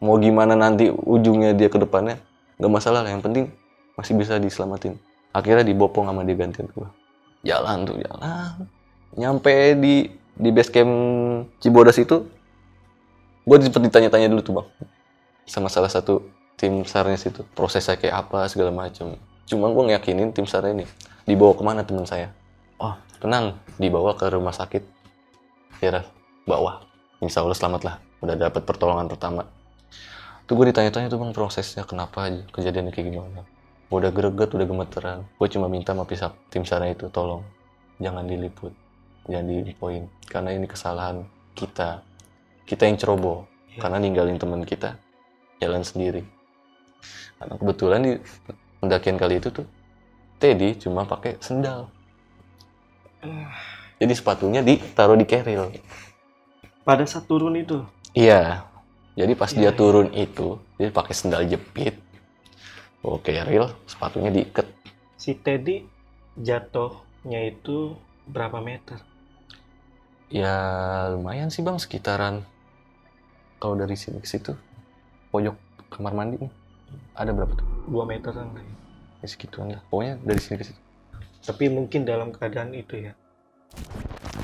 [0.00, 2.16] mau gimana nanti ujungnya dia ke depannya
[2.56, 3.52] nggak masalah lah yang penting
[3.96, 4.96] masih bisa diselamatin.
[5.30, 6.88] Akhirnya dibopong sama dia gantian gue
[7.44, 8.68] jalan tuh jalan.
[9.16, 10.92] Nyampe di di base camp
[11.60, 12.24] Cibodas itu
[13.44, 14.68] gue sempet ditanya-tanya dulu tuh bang
[15.48, 16.24] sama salah satu
[16.56, 17.44] tim sarnya situ.
[17.52, 19.16] Prosesnya kayak apa segala macam
[19.48, 20.86] cuma gue ngeyakinin tim sar ini
[21.28, 22.32] dibawa ke mana teman saya?
[22.80, 22.96] Oh.
[23.20, 24.80] Tenang dibawa ke rumah sakit.
[25.80, 26.08] Daerah
[26.48, 26.80] bawah.
[27.20, 29.44] Insya Allah selamat lah udah dapat pertolongan pertama
[30.50, 33.46] tuh gue ditanya-tanya tuh bang prosesnya kenapa aja kejadiannya kayak gimana.
[33.86, 35.18] Gue udah greget udah gemeteran.
[35.38, 37.46] Gue cuma minta sama pihak tim sarnya itu tolong
[38.02, 38.74] jangan diliput
[39.30, 40.10] jangan diinfoin.
[40.26, 41.22] Karena ini kesalahan
[41.54, 42.02] kita.
[42.66, 43.46] Kita yang ceroboh.
[43.70, 43.86] Iya.
[43.86, 44.98] karena ninggalin teman kita
[45.62, 46.26] jalan sendiri.
[47.38, 48.12] Karena kebetulan di
[48.82, 49.66] pendakian kali itu tuh
[50.42, 51.86] Teddy cuma pakai sendal.
[54.02, 55.70] Jadi sepatunya ditaruh di keril.
[56.82, 57.86] Pada saat turun itu.
[58.10, 58.66] iya
[59.20, 59.76] jadi pas Iya, dia iya.
[59.76, 61.96] turun itu dia pakai sendal jepit
[63.00, 64.66] bawa keril sepatunya diikat
[65.14, 65.84] Si Teddy
[66.34, 67.92] jatuhnya itu
[68.24, 68.96] berapa meter?
[70.30, 70.54] ya
[71.10, 72.46] lumayan sih bang sekitaran
[73.58, 74.54] kalau dari sini ke situ
[75.28, 75.58] pojok
[75.90, 76.52] kamar mandi nih
[77.12, 78.70] ada berapa tuh 2 meteran kali.
[79.20, 80.80] ya segituan lah pokoknya dari sini ke situ
[81.40, 83.12] Tapi mungkin dalam keadaan itu ya.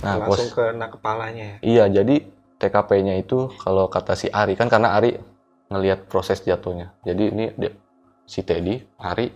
[0.02, 1.56] nah pos langsung kena kepalanya ya.
[1.62, 2.24] Iya, jadi
[2.66, 5.14] TKP-nya itu kalau kata si Ari kan karena Ari
[5.70, 6.94] ngelihat proses jatuhnya.
[7.06, 7.70] Jadi ini dia,
[8.26, 9.26] si Teddy, Hari,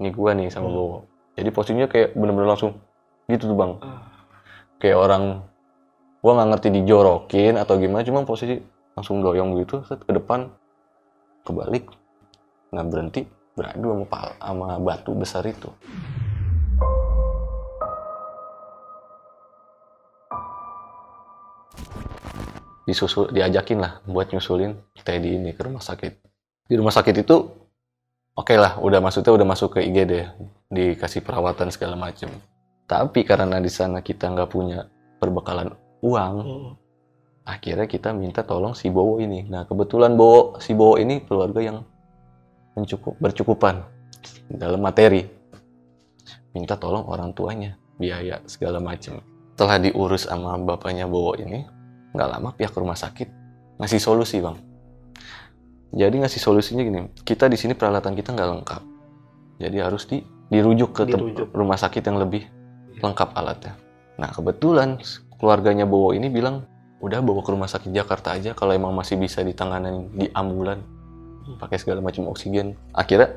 [0.00, 0.76] ini gua nih sama Hmm.
[0.76, 0.98] Bowo.
[1.34, 2.78] Jadi posisinya kayak bener-bener langsung
[3.26, 3.72] gitu tuh bang.
[3.80, 4.04] Ah.
[4.80, 5.24] Kayak orang
[6.20, 8.60] gua nggak ngerti dijorokin atau gimana, cuma posisi
[8.94, 10.48] langsung doyong gitu, set ke depan,
[11.42, 11.90] kebalik,
[12.70, 13.22] nggak berhenti,
[13.58, 14.06] beradu sama,
[14.38, 15.68] sama batu besar itu.
[22.84, 26.12] Disusul diajakin lah buat nyusulin Teddy ini ke rumah sakit.
[26.68, 27.36] Di rumah sakit itu
[28.36, 30.12] oke lah, udah maksudnya udah masuk ke IGD,
[30.72, 32.28] dikasih perawatan segala macem.
[32.84, 34.84] Tapi karena di sana kita nggak punya
[35.20, 35.72] perbekalan
[36.04, 36.72] uang, Hmm.
[37.48, 39.44] akhirnya kita minta tolong si Bowo ini.
[39.48, 41.84] Nah kebetulan Bowo, si Bowo ini keluarga yang
[42.76, 43.80] mencukup, bercukupan
[44.52, 45.24] dalam materi.
[46.52, 49.18] Minta tolong orang tuanya, biaya segala macem.
[49.54, 51.64] Setelah diurus sama bapaknya Bowo ini,
[52.14, 53.28] nggak lama pihak rumah sakit
[53.82, 54.54] ngasih solusi bang.
[55.94, 58.82] Jadi ngasih solusinya gini, kita di sini peralatan kita nggak lengkap,
[59.62, 61.54] jadi harus di, dirujuk ke Dirujuk.
[61.54, 62.50] rumah sakit yang lebih
[62.98, 63.78] lengkap alatnya.
[64.18, 64.98] Nah kebetulan
[65.38, 66.66] keluarganya Bowo ini bilang
[66.98, 70.82] udah bawa ke rumah sakit Jakarta aja kalau emang masih bisa ditangani di ambulan
[71.62, 72.74] pakai segala macam oksigen.
[72.90, 73.30] Akhirnya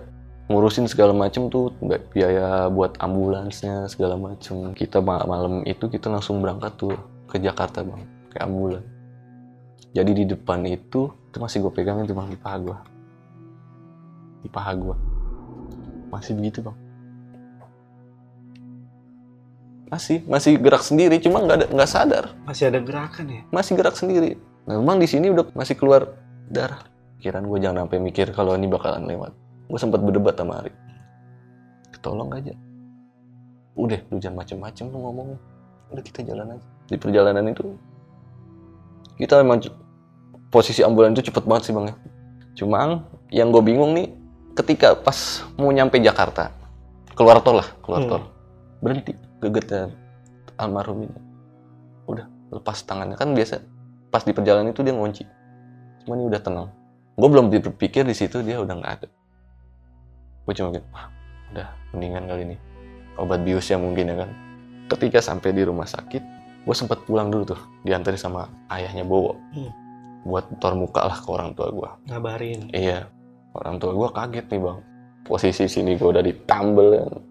[0.50, 4.74] ngurusin segala macam tuh bi- biaya buat ambulansnya segala macam.
[4.74, 6.98] Kita ma- malam itu kita langsung berangkat tuh
[7.30, 8.02] ke Jakarta bang,
[8.38, 8.86] ke ambulan.
[9.98, 12.78] Jadi di depan itu itu masih gue pegangin tuh bang di paha gue,
[14.46, 14.96] di paha gue
[16.14, 16.78] masih begitu bang.
[19.88, 23.42] Masih, masih gerak sendiri, cuma nggak ada nggak sadar Masih ada gerakan ya?
[23.56, 24.36] masih gerak sendiri.
[24.68, 26.12] Nah, memang di sini udah masih keluar
[26.52, 26.84] darah.
[27.18, 29.32] Pikiran gue jangan sampai mikir kalau ini bakalan lewat.
[29.72, 30.76] Gue sempat berdebat sama Ari.
[32.04, 32.52] Tolong aja.
[33.80, 35.40] Udah, lu jangan macem-macem lu ngomong.
[35.96, 36.68] Udah kita jalan aja.
[36.92, 37.72] Di perjalanan itu
[39.18, 39.62] kita memang
[40.54, 41.96] posisi ambulan itu cepet banget sih bang ya.
[42.64, 44.14] Cuma yang gue bingung nih
[44.58, 46.54] ketika pas mau nyampe Jakarta
[47.14, 48.10] keluar tol lah, keluar Hmm.
[48.10, 48.24] tol
[48.82, 49.94] berhenti gegetnya
[50.58, 51.18] almarhum ini.
[52.08, 53.60] Udah lepas tangannya kan biasa
[54.08, 55.24] pas di perjalanan itu dia ngunci
[56.04, 56.68] cuma ini udah tenang
[57.20, 59.08] gue belum berpikir di situ dia udah nggak ada
[60.48, 61.12] gue cuma gitu wah
[61.52, 62.58] udah mendingan kali ini
[63.20, 64.30] obat biusnya mungkin ya kan
[64.88, 66.24] ketika sampai di rumah sakit
[66.68, 69.40] gue sempat pulang dulu tuh diantarin sama ayahnya Bowo.
[69.56, 69.72] Hmm.
[70.28, 72.68] buat tor muka lah ke orang tua gue Ngabarin.
[72.76, 73.08] iya
[73.56, 74.80] orang tua gue kaget nih bang.
[75.24, 77.24] Posisi sini gue udah ditambel kan.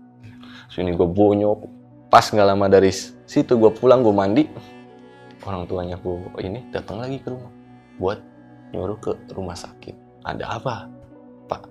[0.73, 1.61] sini gue bonyok.
[2.09, 2.89] Pas nggak lama dari
[3.29, 4.49] situ gue pulang gue mandi
[5.45, 7.53] orang tuanya gue ini datang lagi ke rumah
[8.01, 8.19] buat
[8.73, 10.25] nyuruh ke rumah sakit.
[10.25, 10.89] Ada apa?
[11.53, 11.63] Pak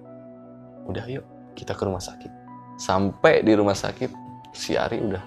[0.85, 1.25] udah yuk
[1.57, 2.29] kita ke rumah sakit.
[2.77, 4.13] Sampai di rumah sakit
[4.53, 5.23] si Ari udah.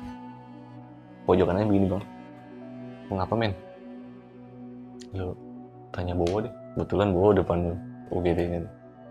[1.27, 2.18] Pojokannya begini bang
[3.09, 3.53] mau ngapa men?
[5.17, 5.33] Lu
[5.91, 6.53] tanya Bowo deh.
[6.77, 7.59] Kebetulan Bowo depan
[8.13, 8.59] UGD ini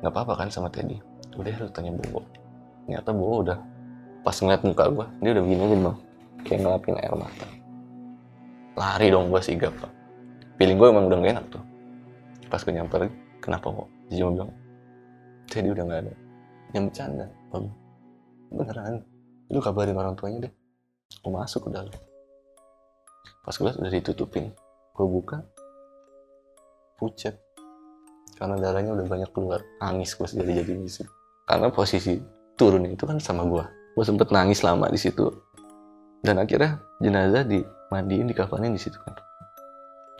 [0.05, 1.01] nggak apa-apa kan sama Teddy?
[1.33, 2.21] Udah lu tanya Bowo.
[2.85, 3.57] Ternyata Bowo udah
[4.21, 5.97] pas ngeliat muka gua dia udah begini aja bang.
[6.45, 7.47] Kayak ngelapin air mata.
[8.77, 9.91] Lari dong gua sigap pak.
[10.61, 11.63] Feeling gua emang udah gak enak tuh.
[12.47, 13.11] Pas gue nyamper
[13.43, 13.87] kenapa kok?
[14.07, 14.51] Dia cuma bilang
[15.51, 16.13] Teddy udah nggak ada.
[16.71, 17.65] Yang bercanda Bang.
[18.47, 19.03] beneran?
[19.51, 20.53] Lu kabarin orang tuanya deh.
[21.19, 21.91] Gue masuk ke dalam
[23.41, 24.51] pas gue udah ditutupin.
[24.93, 25.43] Gue buka.
[26.97, 27.37] Pucet.
[28.37, 29.61] Karena darahnya udah banyak keluar.
[29.81, 31.11] Nangis gue jadi jadi di situ
[31.47, 32.19] karena posisi
[32.59, 33.63] turun itu kan sama gue
[33.97, 35.25] gue sempet nangis lama di situ.
[36.21, 39.17] Dan akhirnya jenazah dimandiin dikafanin di situ kan.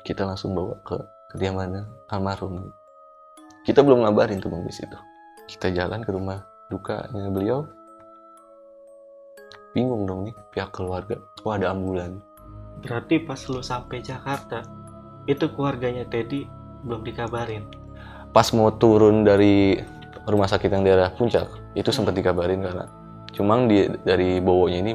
[0.02, 0.98] Kita langsung bawa ke
[1.30, 2.74] kediaman almarhum.
[3.62, 4.98] Kita belum ngabarin tuh bang di situ.
[5.46, 6.41] Kita jalan ke rumah
[6.74, 7.70] dukanya beliau.
[9.78, 11.22] Bingung dong nih pihak keluarga.
[11.46, 12.17] Oh ada ambulan
[12.84, 14.63] Berarti pas lu sampai Jakarta,
[15.28, 16.48] itu keluarganya Teddy
[16.88, 17.68] belum dikabarin.
[18.32, 19.80] pas mau turun dari
[20.28, 22.86] rumah sakit yang daerah puncak itu sempat dikabarin karena
[23.34, 24.94] cuma di dari bowonya ini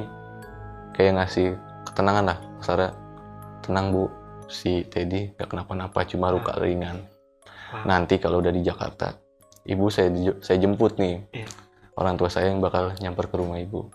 [0.95, 1.57] kayak ngasih
[1.89, 2.93] ketenangan lah Sarah.
[3.63, 4.05] Tenang bu.
[4.53, 7.09] Si Teddy gak kenapa-napa cuma luka ringan.
[7.73, 7.89] Wah.
[7.89, 9.17] nanti kalau udah di Jakarta
[9.65, 10.13] ibu saya
[10.45, 11.25] saya jemput nih.
[11.33, 11.49] Iya.
[11.93, 13.89] orang tua saya yang bakal nyamper ke rumah ibu.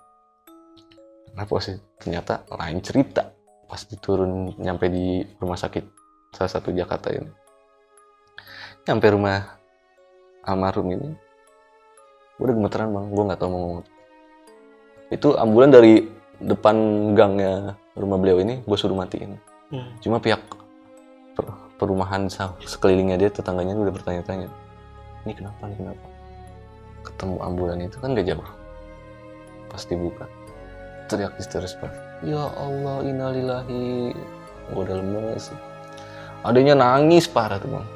[1.38, 3.37] Nah posisi ternyata lain cerita
[3.68, 5.84] pas diturun nyampe di rumah sakit
[6.34, 7.30] salah satu Jakarta ini.
[8.88, 9.60] Nyampe rumah
[10.48, 11.10] almarhum ini
[12.40, 13.06] gue udah gemeteran bang.
[13.12, 13.84] Gue nggak tahu mau ngomong
[15.08, 16.04] itu ambulan dari
[16.44, 16.76] depan
[17.16, 19.40] gangnya rumah beliau ini gue suruh matiin.
[19.68, 20.00] Hmm.
[20.00, 20.40] cuma pihak
[21.36, 22.32] per- perumahan
[22.64, 24.48] sekelilingnya dia tetangganya udah bertanya-tanya
[25.28, 26.08] ini kenapa nih kenapa?
[27.04, 28.48] Ketemu ambulan itu kan gak jauh.
[29.68, 30.24] Pas dibuka
[31.12, 34.14] teriak histeris pak ya Allah innalillahi.
[34.74, 35.54] Gue udah lemes.
[36.44, 37.88] Adanya nangis parah tuh bang.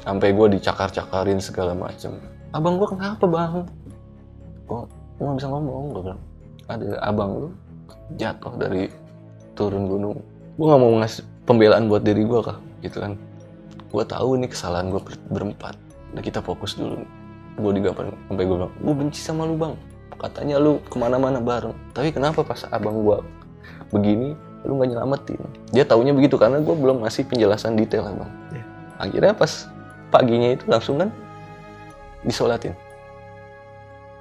[0.00, 2.16] Sampai gue dicakar-cakarin segala macem.
[2.56, 3.66] Abang gue kenapa bang?
[4.66, 4.86] Gue
[5.20, 5.84] nggak bisa ngomong?
[5.92, 6.22] Gue bilang
[6.70, 7.48] ada abang lu
[8.16, 8.88] jatuh dari
[9.58, 10.18] turun gunung.
[10.56, 13.14] Gue nggak mau ngasih pembelaan buat diri gue kah gitu kan.
[13.90, 15.74] Gue tahu ini kesalahan gue berempat.
[16.14, 17.02] Udah kita fokus dulu.
[17.60, 19.74] Gue digampar sampai gue bilang gue benci sama lu bang.
[20.20, 21.72] Katanya lu ke mana-mana bareng.
[21.96, 23.18] Tapi kenapa pas abang gue
[23.90, 25.40] begini lu nggak nyelamatin.
[25.72, 28.64] Dia taunya begitu karena gue belum ngasih penjelasan detail lah bang Iya.
[29.00, 29.52] akhirnya pas
[30.12, 31.08] paginya itu langsung kan
[32.22, 32.76] disolatin.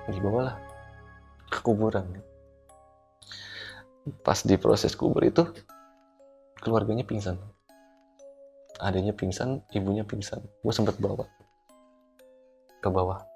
[0.08, 0.56] Dibawalah
[1.52, 2.08] ke kuburan.
[4.24, 5.44] Pas di proses kubur itu
[6.64, 7.38] keluarganya pingsan.
[8.80, 10.40] Adanya pingsan ibunya pingsan.
[10.64, 11.28] Gue sempet bawa
[12.80, 13.28] ke bawah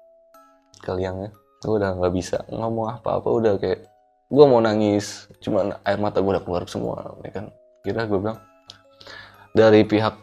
[0.80, 1.30] ke liangnya.
[1.60, 3.93] Gue udah nggak bisa ngomong apa-apa udah kayak
[4.34, 7.46] gue mau nangis cuman air mata gue udah keluar semua ya kan?
[7.86, 8.42] Kira gue bilang
[9.54, 10.18] dari pihak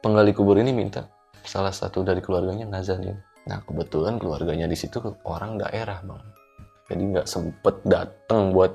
[0.00, 1.12] penggali kubur ini minta
[1.44, 6.22] salah satu dari keluarganya ngazanin nah kebetulan keluarganya di situ orang daerah bang.
[6.86, 8.72] Jadi nggak sempet dateng buat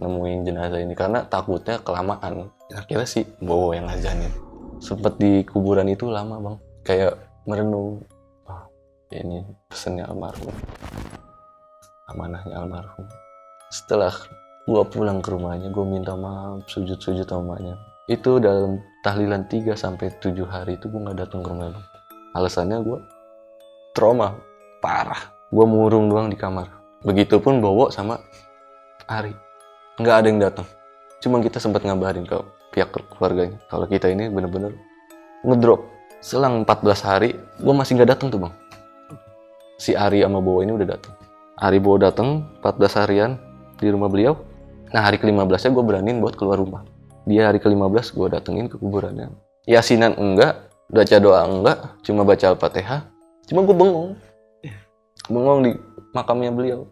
[0.00, 2.48] nemuin jenazah ini karena takutnya kelamaan.
[2.72, 4.32] Akhirnya sih bawa yang ngazanin
[4.80, 6.56] sempet di kuburan itu lama bang.
[6.84, 7.12] Kayak
[7.46, 8.04] merenung
[8.48, 8.66] ah
[9.14, 10.52] ini pesannya almarhum.
[12.10, 13.19] Amanahnya almarhum
[13.70, 14.12] setelah
[14.66, 17.74] gua pulang ke rumahnya gua minta maaf sujud-sujud sama emaknya.
[18.10, 21.86] Itu dalam tahlilan 3 sampai 7 hari itu gua nggak datang ke rumah bang
[22.34, 22.98] alasannya gua
[23.94, 24.38] trauma
[24.78, 25.30] parah.
[25.50, 26.70] Gua murung doang di kamar.
[27.02, 28.22] Begitupun Bowo sama
[29.10, 29.34] Ari.
[29.98, 30.66] Nggak ada yang datang.
[31.18, 32.38] Cuma kita sempat ngabarin ke
[32.70, 34.78] pihak keluarganya kalau kita ini bener-bener
[35.42, 35.90] ngedrop.
[36.22, 38.54] Selang 14 hari gua masih nggak datang tuh bang.
[39.80, 41.14] Si Ari sama Bowo ini udah datang.
[41.58, 43.30] Ari Bowo datang 14 harian
[43.80, 44.36] di rumah beliau.
[44.92, 46.84] Nah hari ke-15 nya gue beraniin buat keluar rumah.
[47.24, 49.32] Dia hari ke-15 gue datengin ke kuburannya.
[49.64, 53.08] Yasinan enggak, baca doa enggak, cuma baca Al-Fatihah.
[53.48, 54.14] Cuma gue bengong.
[55.30, 55.72] Bengong di
[56.12, 56.86] makamnya beliau.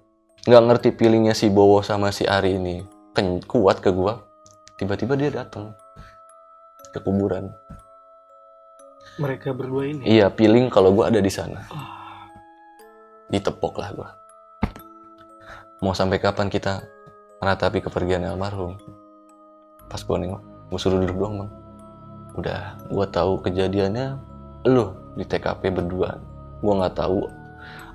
[0.48, 2.80] Nggak ngerti feelingnya si Bowo sama si Ari ini.
[3.12, 4.12] Ken kuat ke gue.
[4.78, 5.74] Tiba-tiba dia datang
[6.94, 7.50] ke kuburan.
[9.18, 10.06] Mereka berdua ini.
[10.06, 11.66] Iya, feeling kalau gue ada di sana.
[13.26, 14.08] Ditepok lah gue.
[15.78, 16.82] Mau sampai kapan kita
[17.38, 18.74] meratapi kepergian almarhum?
[19.86, 20.42] Pas gue nengok,
[20.74, 21.50] gue suruh duduk doang bang.
[22.34, 22.60] Udah,
[22.90, 24.18] gue tahu kejadiannya
[24.66, 26.18] lu di TKP berdua.
[26.58, 27.30] Gue nggak tahu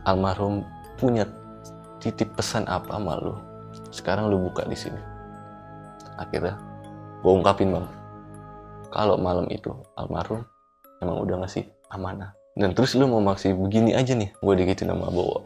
[0.07, 0.63] almarhum
[0.95, 1.27] punya
[1.99, 3.36] titip pesan apa sama lu.
[3.91, 5.03] Sekarang lu buka di sini.
[6.15, 6.55] Akhirnya
[7.19, 7.88] gue ungkapin bang,
[8.95, 10.47] kalau malam itu almarhum
[11.03, 12.31] emang udah ngasih amanah.
[12.55, 15.43] Dan terus lu mau maksi begini aja nih, gue digituin sama Bowo.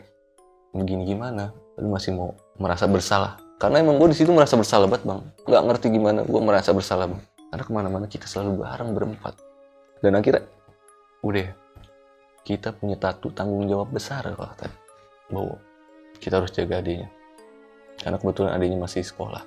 [0.78, 1.50] Begini gimana?
[1.78, 3.38] Lu masih mau merasa bersalah?
[3.58, 5.22] Karena emang gue di situ merasa bersalah banget bang.
[5.50, 7.22] Nggak ngerti gimana gue merasa bersalah bang.
[7.50, 9.34] Karena ke mana-mana kita selalu bareng berempat.
[9.98, 10.46] Dan akhirnya,
[11.26, 11.48] udah
[12.46, 14.70] kita punya tatu tanggung jawab besar kalau kata
[15.34, 15.58] Bowo.
[16.22, 17.10] Kita harus jaga adiknya.
[17.98, 19.42] Karena kebetulan adiknya masih sekolah.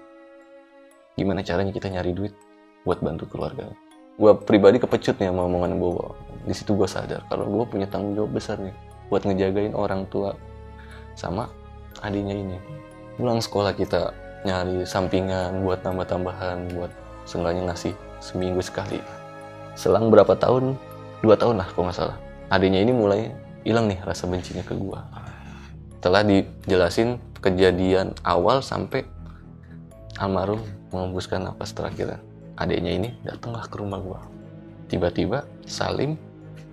[1.14, 2.34] Gimana caranya kita nyari duit
[2.82, 3.70] buat bantu keluarga?
[4.18, 6.18] Gue pribadi kepecut nih sama omongan Bowo.
[6.44, 8.74] Di situ gue sadar kalau gue punya tanggung jawab besar nih
[9.12, 10.34] buat ngejagain orang tua
[11.18, 11.50] sama
[12.00, 12.58] adiknya ini.
[13.16, 14.12] Pulang sekolah kita
[14.44, 16.92] nyari sampingan buat tambah-tambahan buat
[17.28, 17.92] seenggaknya ngasih
[18.24, 19.00] seminggu sekali.
[19.76, 20.76] Selang berapa tahun?
[21.20, 22.16] Dua tahun lah kalau nggak salah.
[22.48, 23.28] Adiknya ini mulai
[23.62, 25.04] hilang nih rasa bencinya ke gua.
[26.00, 29.04] Setelah dijelasin kejadian awal sampai
[30.16, 32.16] almarhum mengembuskan napas terakhir.
[32.56, 34.20] Adiknya ini datanglah ke rumah gua.
[34.88, 36.16] Tiba-tiba Salim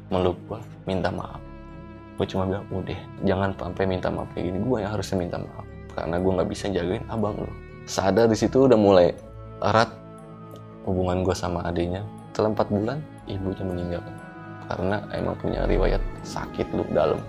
[0.08, 1.47] meluk gua, minta maaf.
[2.18, 4.57] Gue cuma bilang, udah, jangan sampai minta maaf kayak gini.
[4.65, 5.65] Gue yang harusnya minta maaf.
[5.93, 7.53] Karena gue nggak bisa jagain abang lo.
[7.86, 9.13] Sadar di situ udah mulai
[9.61, 9.89] erat
[10.89, 12.01] hubungan gue sama adiknya.
[12.34, 12.97] Setelah 4 bulan,
[13.30, 14.03] ibunya meninggal.
[14.68, 17.22] Karena emang punya riwayat sakit lu dalam.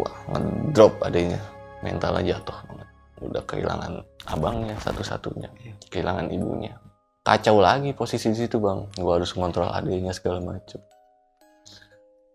[0.00, 1.40] Wah, ngedrop adiknya.
[1.80, 2.88] Mentalnya jatuh banget.
[3.20, 3.92] Udah kehilangan
[4.28, 5.48] abangnya satu-satunya.
[5.92, 6.76] Kehilangan ibunya.
[7.20, 8.88] Kacau lagi posisi di situ bang.
[8.96, 10.80] Gue harus ngontrol adiknya segala macem.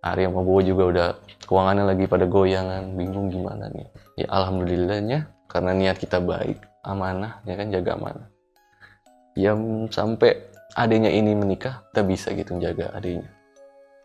[0.05, 1.07] Sama Bowo juga udah
[1.49, 3.89] keuangannya lagi pada goyangan, bingung gimana nih.
[4.21, 8.29] Ya alhamdulillahnya karena niat kita baik, amanah, ya kan jaga amanah.
[9.33, 9.57] Ya
[9.89, 10.45] sampai
[10.77, 13.33] adiknya ini menikah, kita bisa gitu jaga adiknya.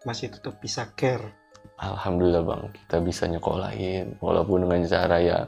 [0.09, 1.37] Masih tetap bisa care.
[1.77, 5.39] Alhamdulillah bang, kita bisa nyekolahin, walaupun dengan cara ya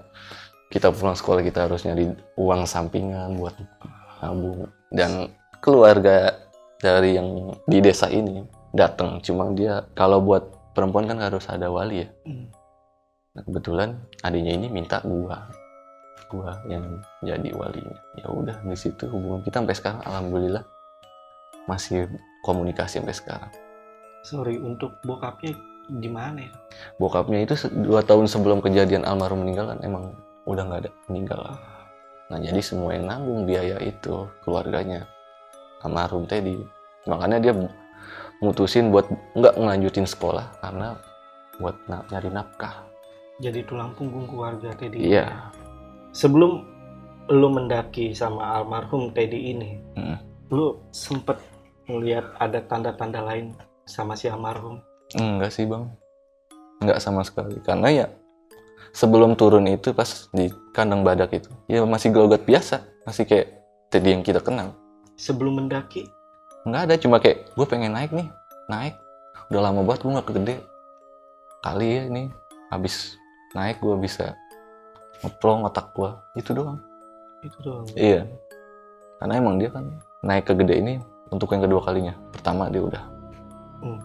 [0.68, 3.52] kita pulang sekolah kita harus nyari uang sampingan buat
[4.24, 5.28] nabung dan
[5.60, 6.32] keluarga
[6.80, 8.40] dari yang di desa ini
[8.72, 12.08] datang cuma dia kalau buat perempuan kan harus ada wali ya.
[12.24, 12.48] Hmm.
[13.36, 13.88] nah, kebetulan
[14.24, 15.48] adiknya ini minta gua
[16.32, 17.98] gua yang jadi walinya.
[18.16, 20.64] Ya udah di situ hubungan kita sampai sekarang alhamdulillah
[21.68, 22.08] masih
[22.42, 23.52] komunikasi sampai sekarang.
[24.22, 25.52] Sorry, untuk bokapnya
[25.90, 26.52] Gimana ya?
[26.96, 30.14] bokapnya itu dua tahun sebelum kejadian almarhum meninggal kan emang
[30.46, 31.40] udah nggak ada meninggal
[32.30, 35.04] nah jadi semua yang nanggung biaya itu keluarganya.
[35.82, 36.62] Almarhum Teddy
[37.10, 37.52] makanya dia
[38.42, 40.98] mutusin buat nggak ngelanjutin sekolah karena
[41.56, 42.82] buat na- nyari nafkah
[43.38, 45.02] Jadi tulang punggung keluarga Teddy.
[45.08, 45.50] iya
[46.12, 46.62] Sebelum
[47.28, 50.18] lu mendaki sama almarhum Teddy ini, Hmm.
[50.48, 51.40] lu sempet
[51.86, 54.78] ngelihat ada tanda-tanda lain sama si almarhum.
[55.12, 55.90] enggak sih bang
[56.78, 58.06] enggak sama sekali karena ya
[58.90, 63.48] sebelum turun itu pas di kandang badak itu ya masih gelogat biasa masih kayak
[63.88, 64.72] Teddy yang kita kenal
[65.14, 66.08] Sebelum mendaki,
[66.62, 68.30] nggak ada cuma kayak gue pengen naik nih
[68.70, 68.94] naik.
[69.50, 70.56] Udah lama banget gue nggak gede.
[71.62, 72.22] Kali ya ini
[72.70, 73.18] habis
[73.52, 74.34] naik gue bisa
[75.22, 76.78] ngeplong otak gue itu doang.
[77.42, 77.86] Itu doang.
[77.98, 78.26] iya.
[79.18, 79.90] Karena emang dia kan
[80.22, 80.94] naik ke gede ini
[81.30, 82.14] untuk yang kedua kalinya.
[82.30, 83.04] Pertama dia udah.
[83.82, 84.00] Hmm.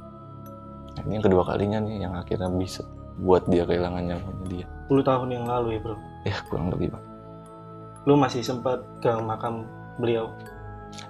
[0.98, 2.82] Nah, ini yang kedua kalinya nih yang akhirnya bisa
[3.22, 4.68] buat dia kehilangan nyawanya dia.
[4.90, 5.96] 10 tahun yang lalu ya bro.
[6.26, 7.06] ya kurang lebih bang.
[8.10, 9.66] Lu masih sempat ke makam
[10.02, 10.34] beliau.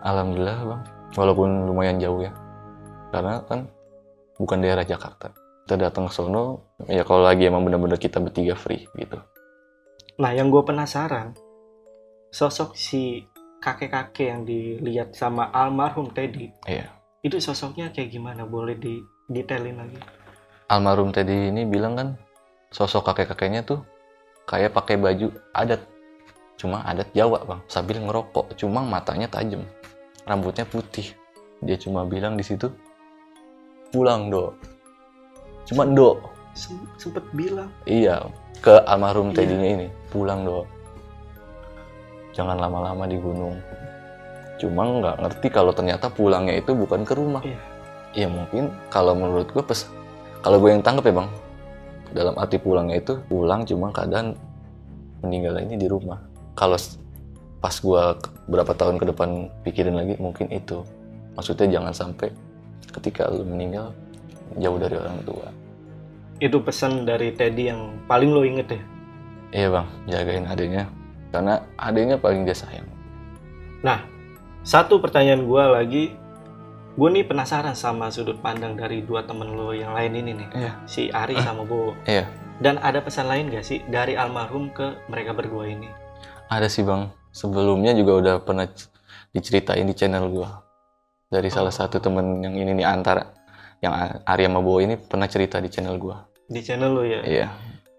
[0.02, 0.82] alhamdulillah bang
[1.16, 2.34] walaupun lumayan jauh ya.
[3.14, 3.70] Karena kan
[4.36, 5.32] bukan daerah Jakarta.
[5.64, 9.20] Kita datang ke sono ya kalau lagi emang bener-bener kita bertiga free gitu.
[10.18, 11.36] Nah yang gue penasaran,
[12.32, 13.28] sosok si
[13.60, 16.88] kakek-kakek yang dilihat sama almarhum Teddy, iya.
[17.22, 18.48] itu sosoknya kayak gimana?
[18.48, 20.00] Boleh di detailin lagi?
[20.68, 22.08] almarhum Teddy ini bilang kan
[22.72, 23.84] sosok kakek-kakeknya tuh
[24.48, 25.82] kayak pakai baju adat.
[26.60, 27.62] Cuma adat Jawa bang.
[27.72, 28.58] Sambil ngerokok.
[28.60, 29.64] Cuma matanya tajam
[30.28, 31.16] rambutnya putih.
[31.64, 32.70] Dia cuma bilang di situ
[33.90, 34.52] pulang do
[35.64, 36.20] cuma do
[36.58, 37.70] Sem- sempet bilang.
[37.86, 38.28] Iya
[38.60, 39.36] ke almarhum Iya.
[39.42, 40.66] Teddy-nya ini pulang do
[42.34, 43.58] jangan lama-lama di gunung.
[44.58, 47.42] Cuma nggak ngerti kalau ternyata pulangnya itu bukan ke rumah.
[47.42, 47.60] Iya.
[48.18, 49.86] iya mungkin kalau menurut gue pes
[50.42, 51.30] kalau gue yang tangkap ya bang.
[52.14, 54.34] Dalam arti pulangnya itu pulang cuma keadaan
[55.22, 56.18] meninggal ini di rumah.
[56.58, 56.78] Kalau
[57.58, 58.04] pas gue
[58.48, 60.86] berapa tahun ke depan pikirin lagi mungkin itu.
[61.38, 62.30] Maksudnya jangan sampai
[62.98, 63.94] ketika lu meninggal
[64.58, 65.48] jauh dari orang tua.
[66.38, 68.82] Itu pesan dari Teddy yang paling lo inget ya.
[69.54, 69.88] iya bang.
[70.10, 70.86] Jagain adiknya.
[71.34, 72.98] Karena adiknya paling dia sayang.
[74.68, 76.04] Satu pertanyaan gue lagi,
[77.00, 80.72] gue nih penasaran sama sudut pandang dari dua temen lo yang lain ini nih, iya.
[80.84, 81.96] Si Ari sama Bowo.
[82.04, 82.28] iya.
[82.60, 85.88] Dan ada pesan lain gak sih dari almarhum ke mereka berdua ini?
[86.48, 88.66] Ada sih bang sebelumnya juga udah pernah
[89.32, 90.64] diceritain di channel gua
[91.28, 91.78] dari salah Oh.
[91.84, 93.36] satu temen yang ini nih antara
[93.84, 93.94] yang
[94.26, 97.22] Arya sama Bowo ini pernah cerita di channel gua Di channel lo ya?
[97.28, 97.48] iya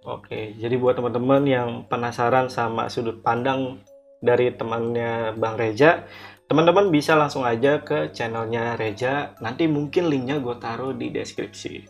[0.09, 3.85] Oke, jadi buat teman-teman yang penasaran sama sudut pandang
[4.25, 6.09] dari temannya Bang Reja,
[6.49, 9.37] teman-teman bisa langsung aja ke channelnya Reja.
[9.45, 11.85] Nanti mungkin linknya gue taruh di deskripsi.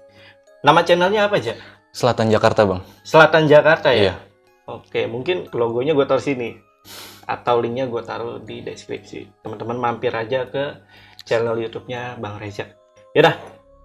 [0.67, 1.55] Nama channelnya apa aja?
[1.95, 4.03] Selatan Jakarta bang Selatan Jakarta ya?
[4.03, 4.15] iya
[4.69, 6.61] Oke, mungkin logonya gue taruh sini.
[7.25, 9.41] Atau linknya gue taruh di deskripsi.
[9.41, 10.85] Teman-teman mampir aja ke
[11.25, 12.69] channel YouTube-nya Bang Reja.
[13.17, 13.35] Yaudah,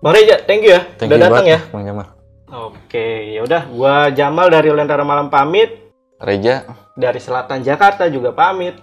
[0.04, 0.84] Bang Reja, thank you ya.
[1.00, 1.60] thank Udah datang ya.
[1.72, 2.08] Bang Jamal
[2.54, 3.66] Oke, yaudah.
[3.72, 5.74] Gua Jamal dari Lentera Malam pamit.
[6.22, 8.78] Reja Dari Selatan Jakarta juga pamit.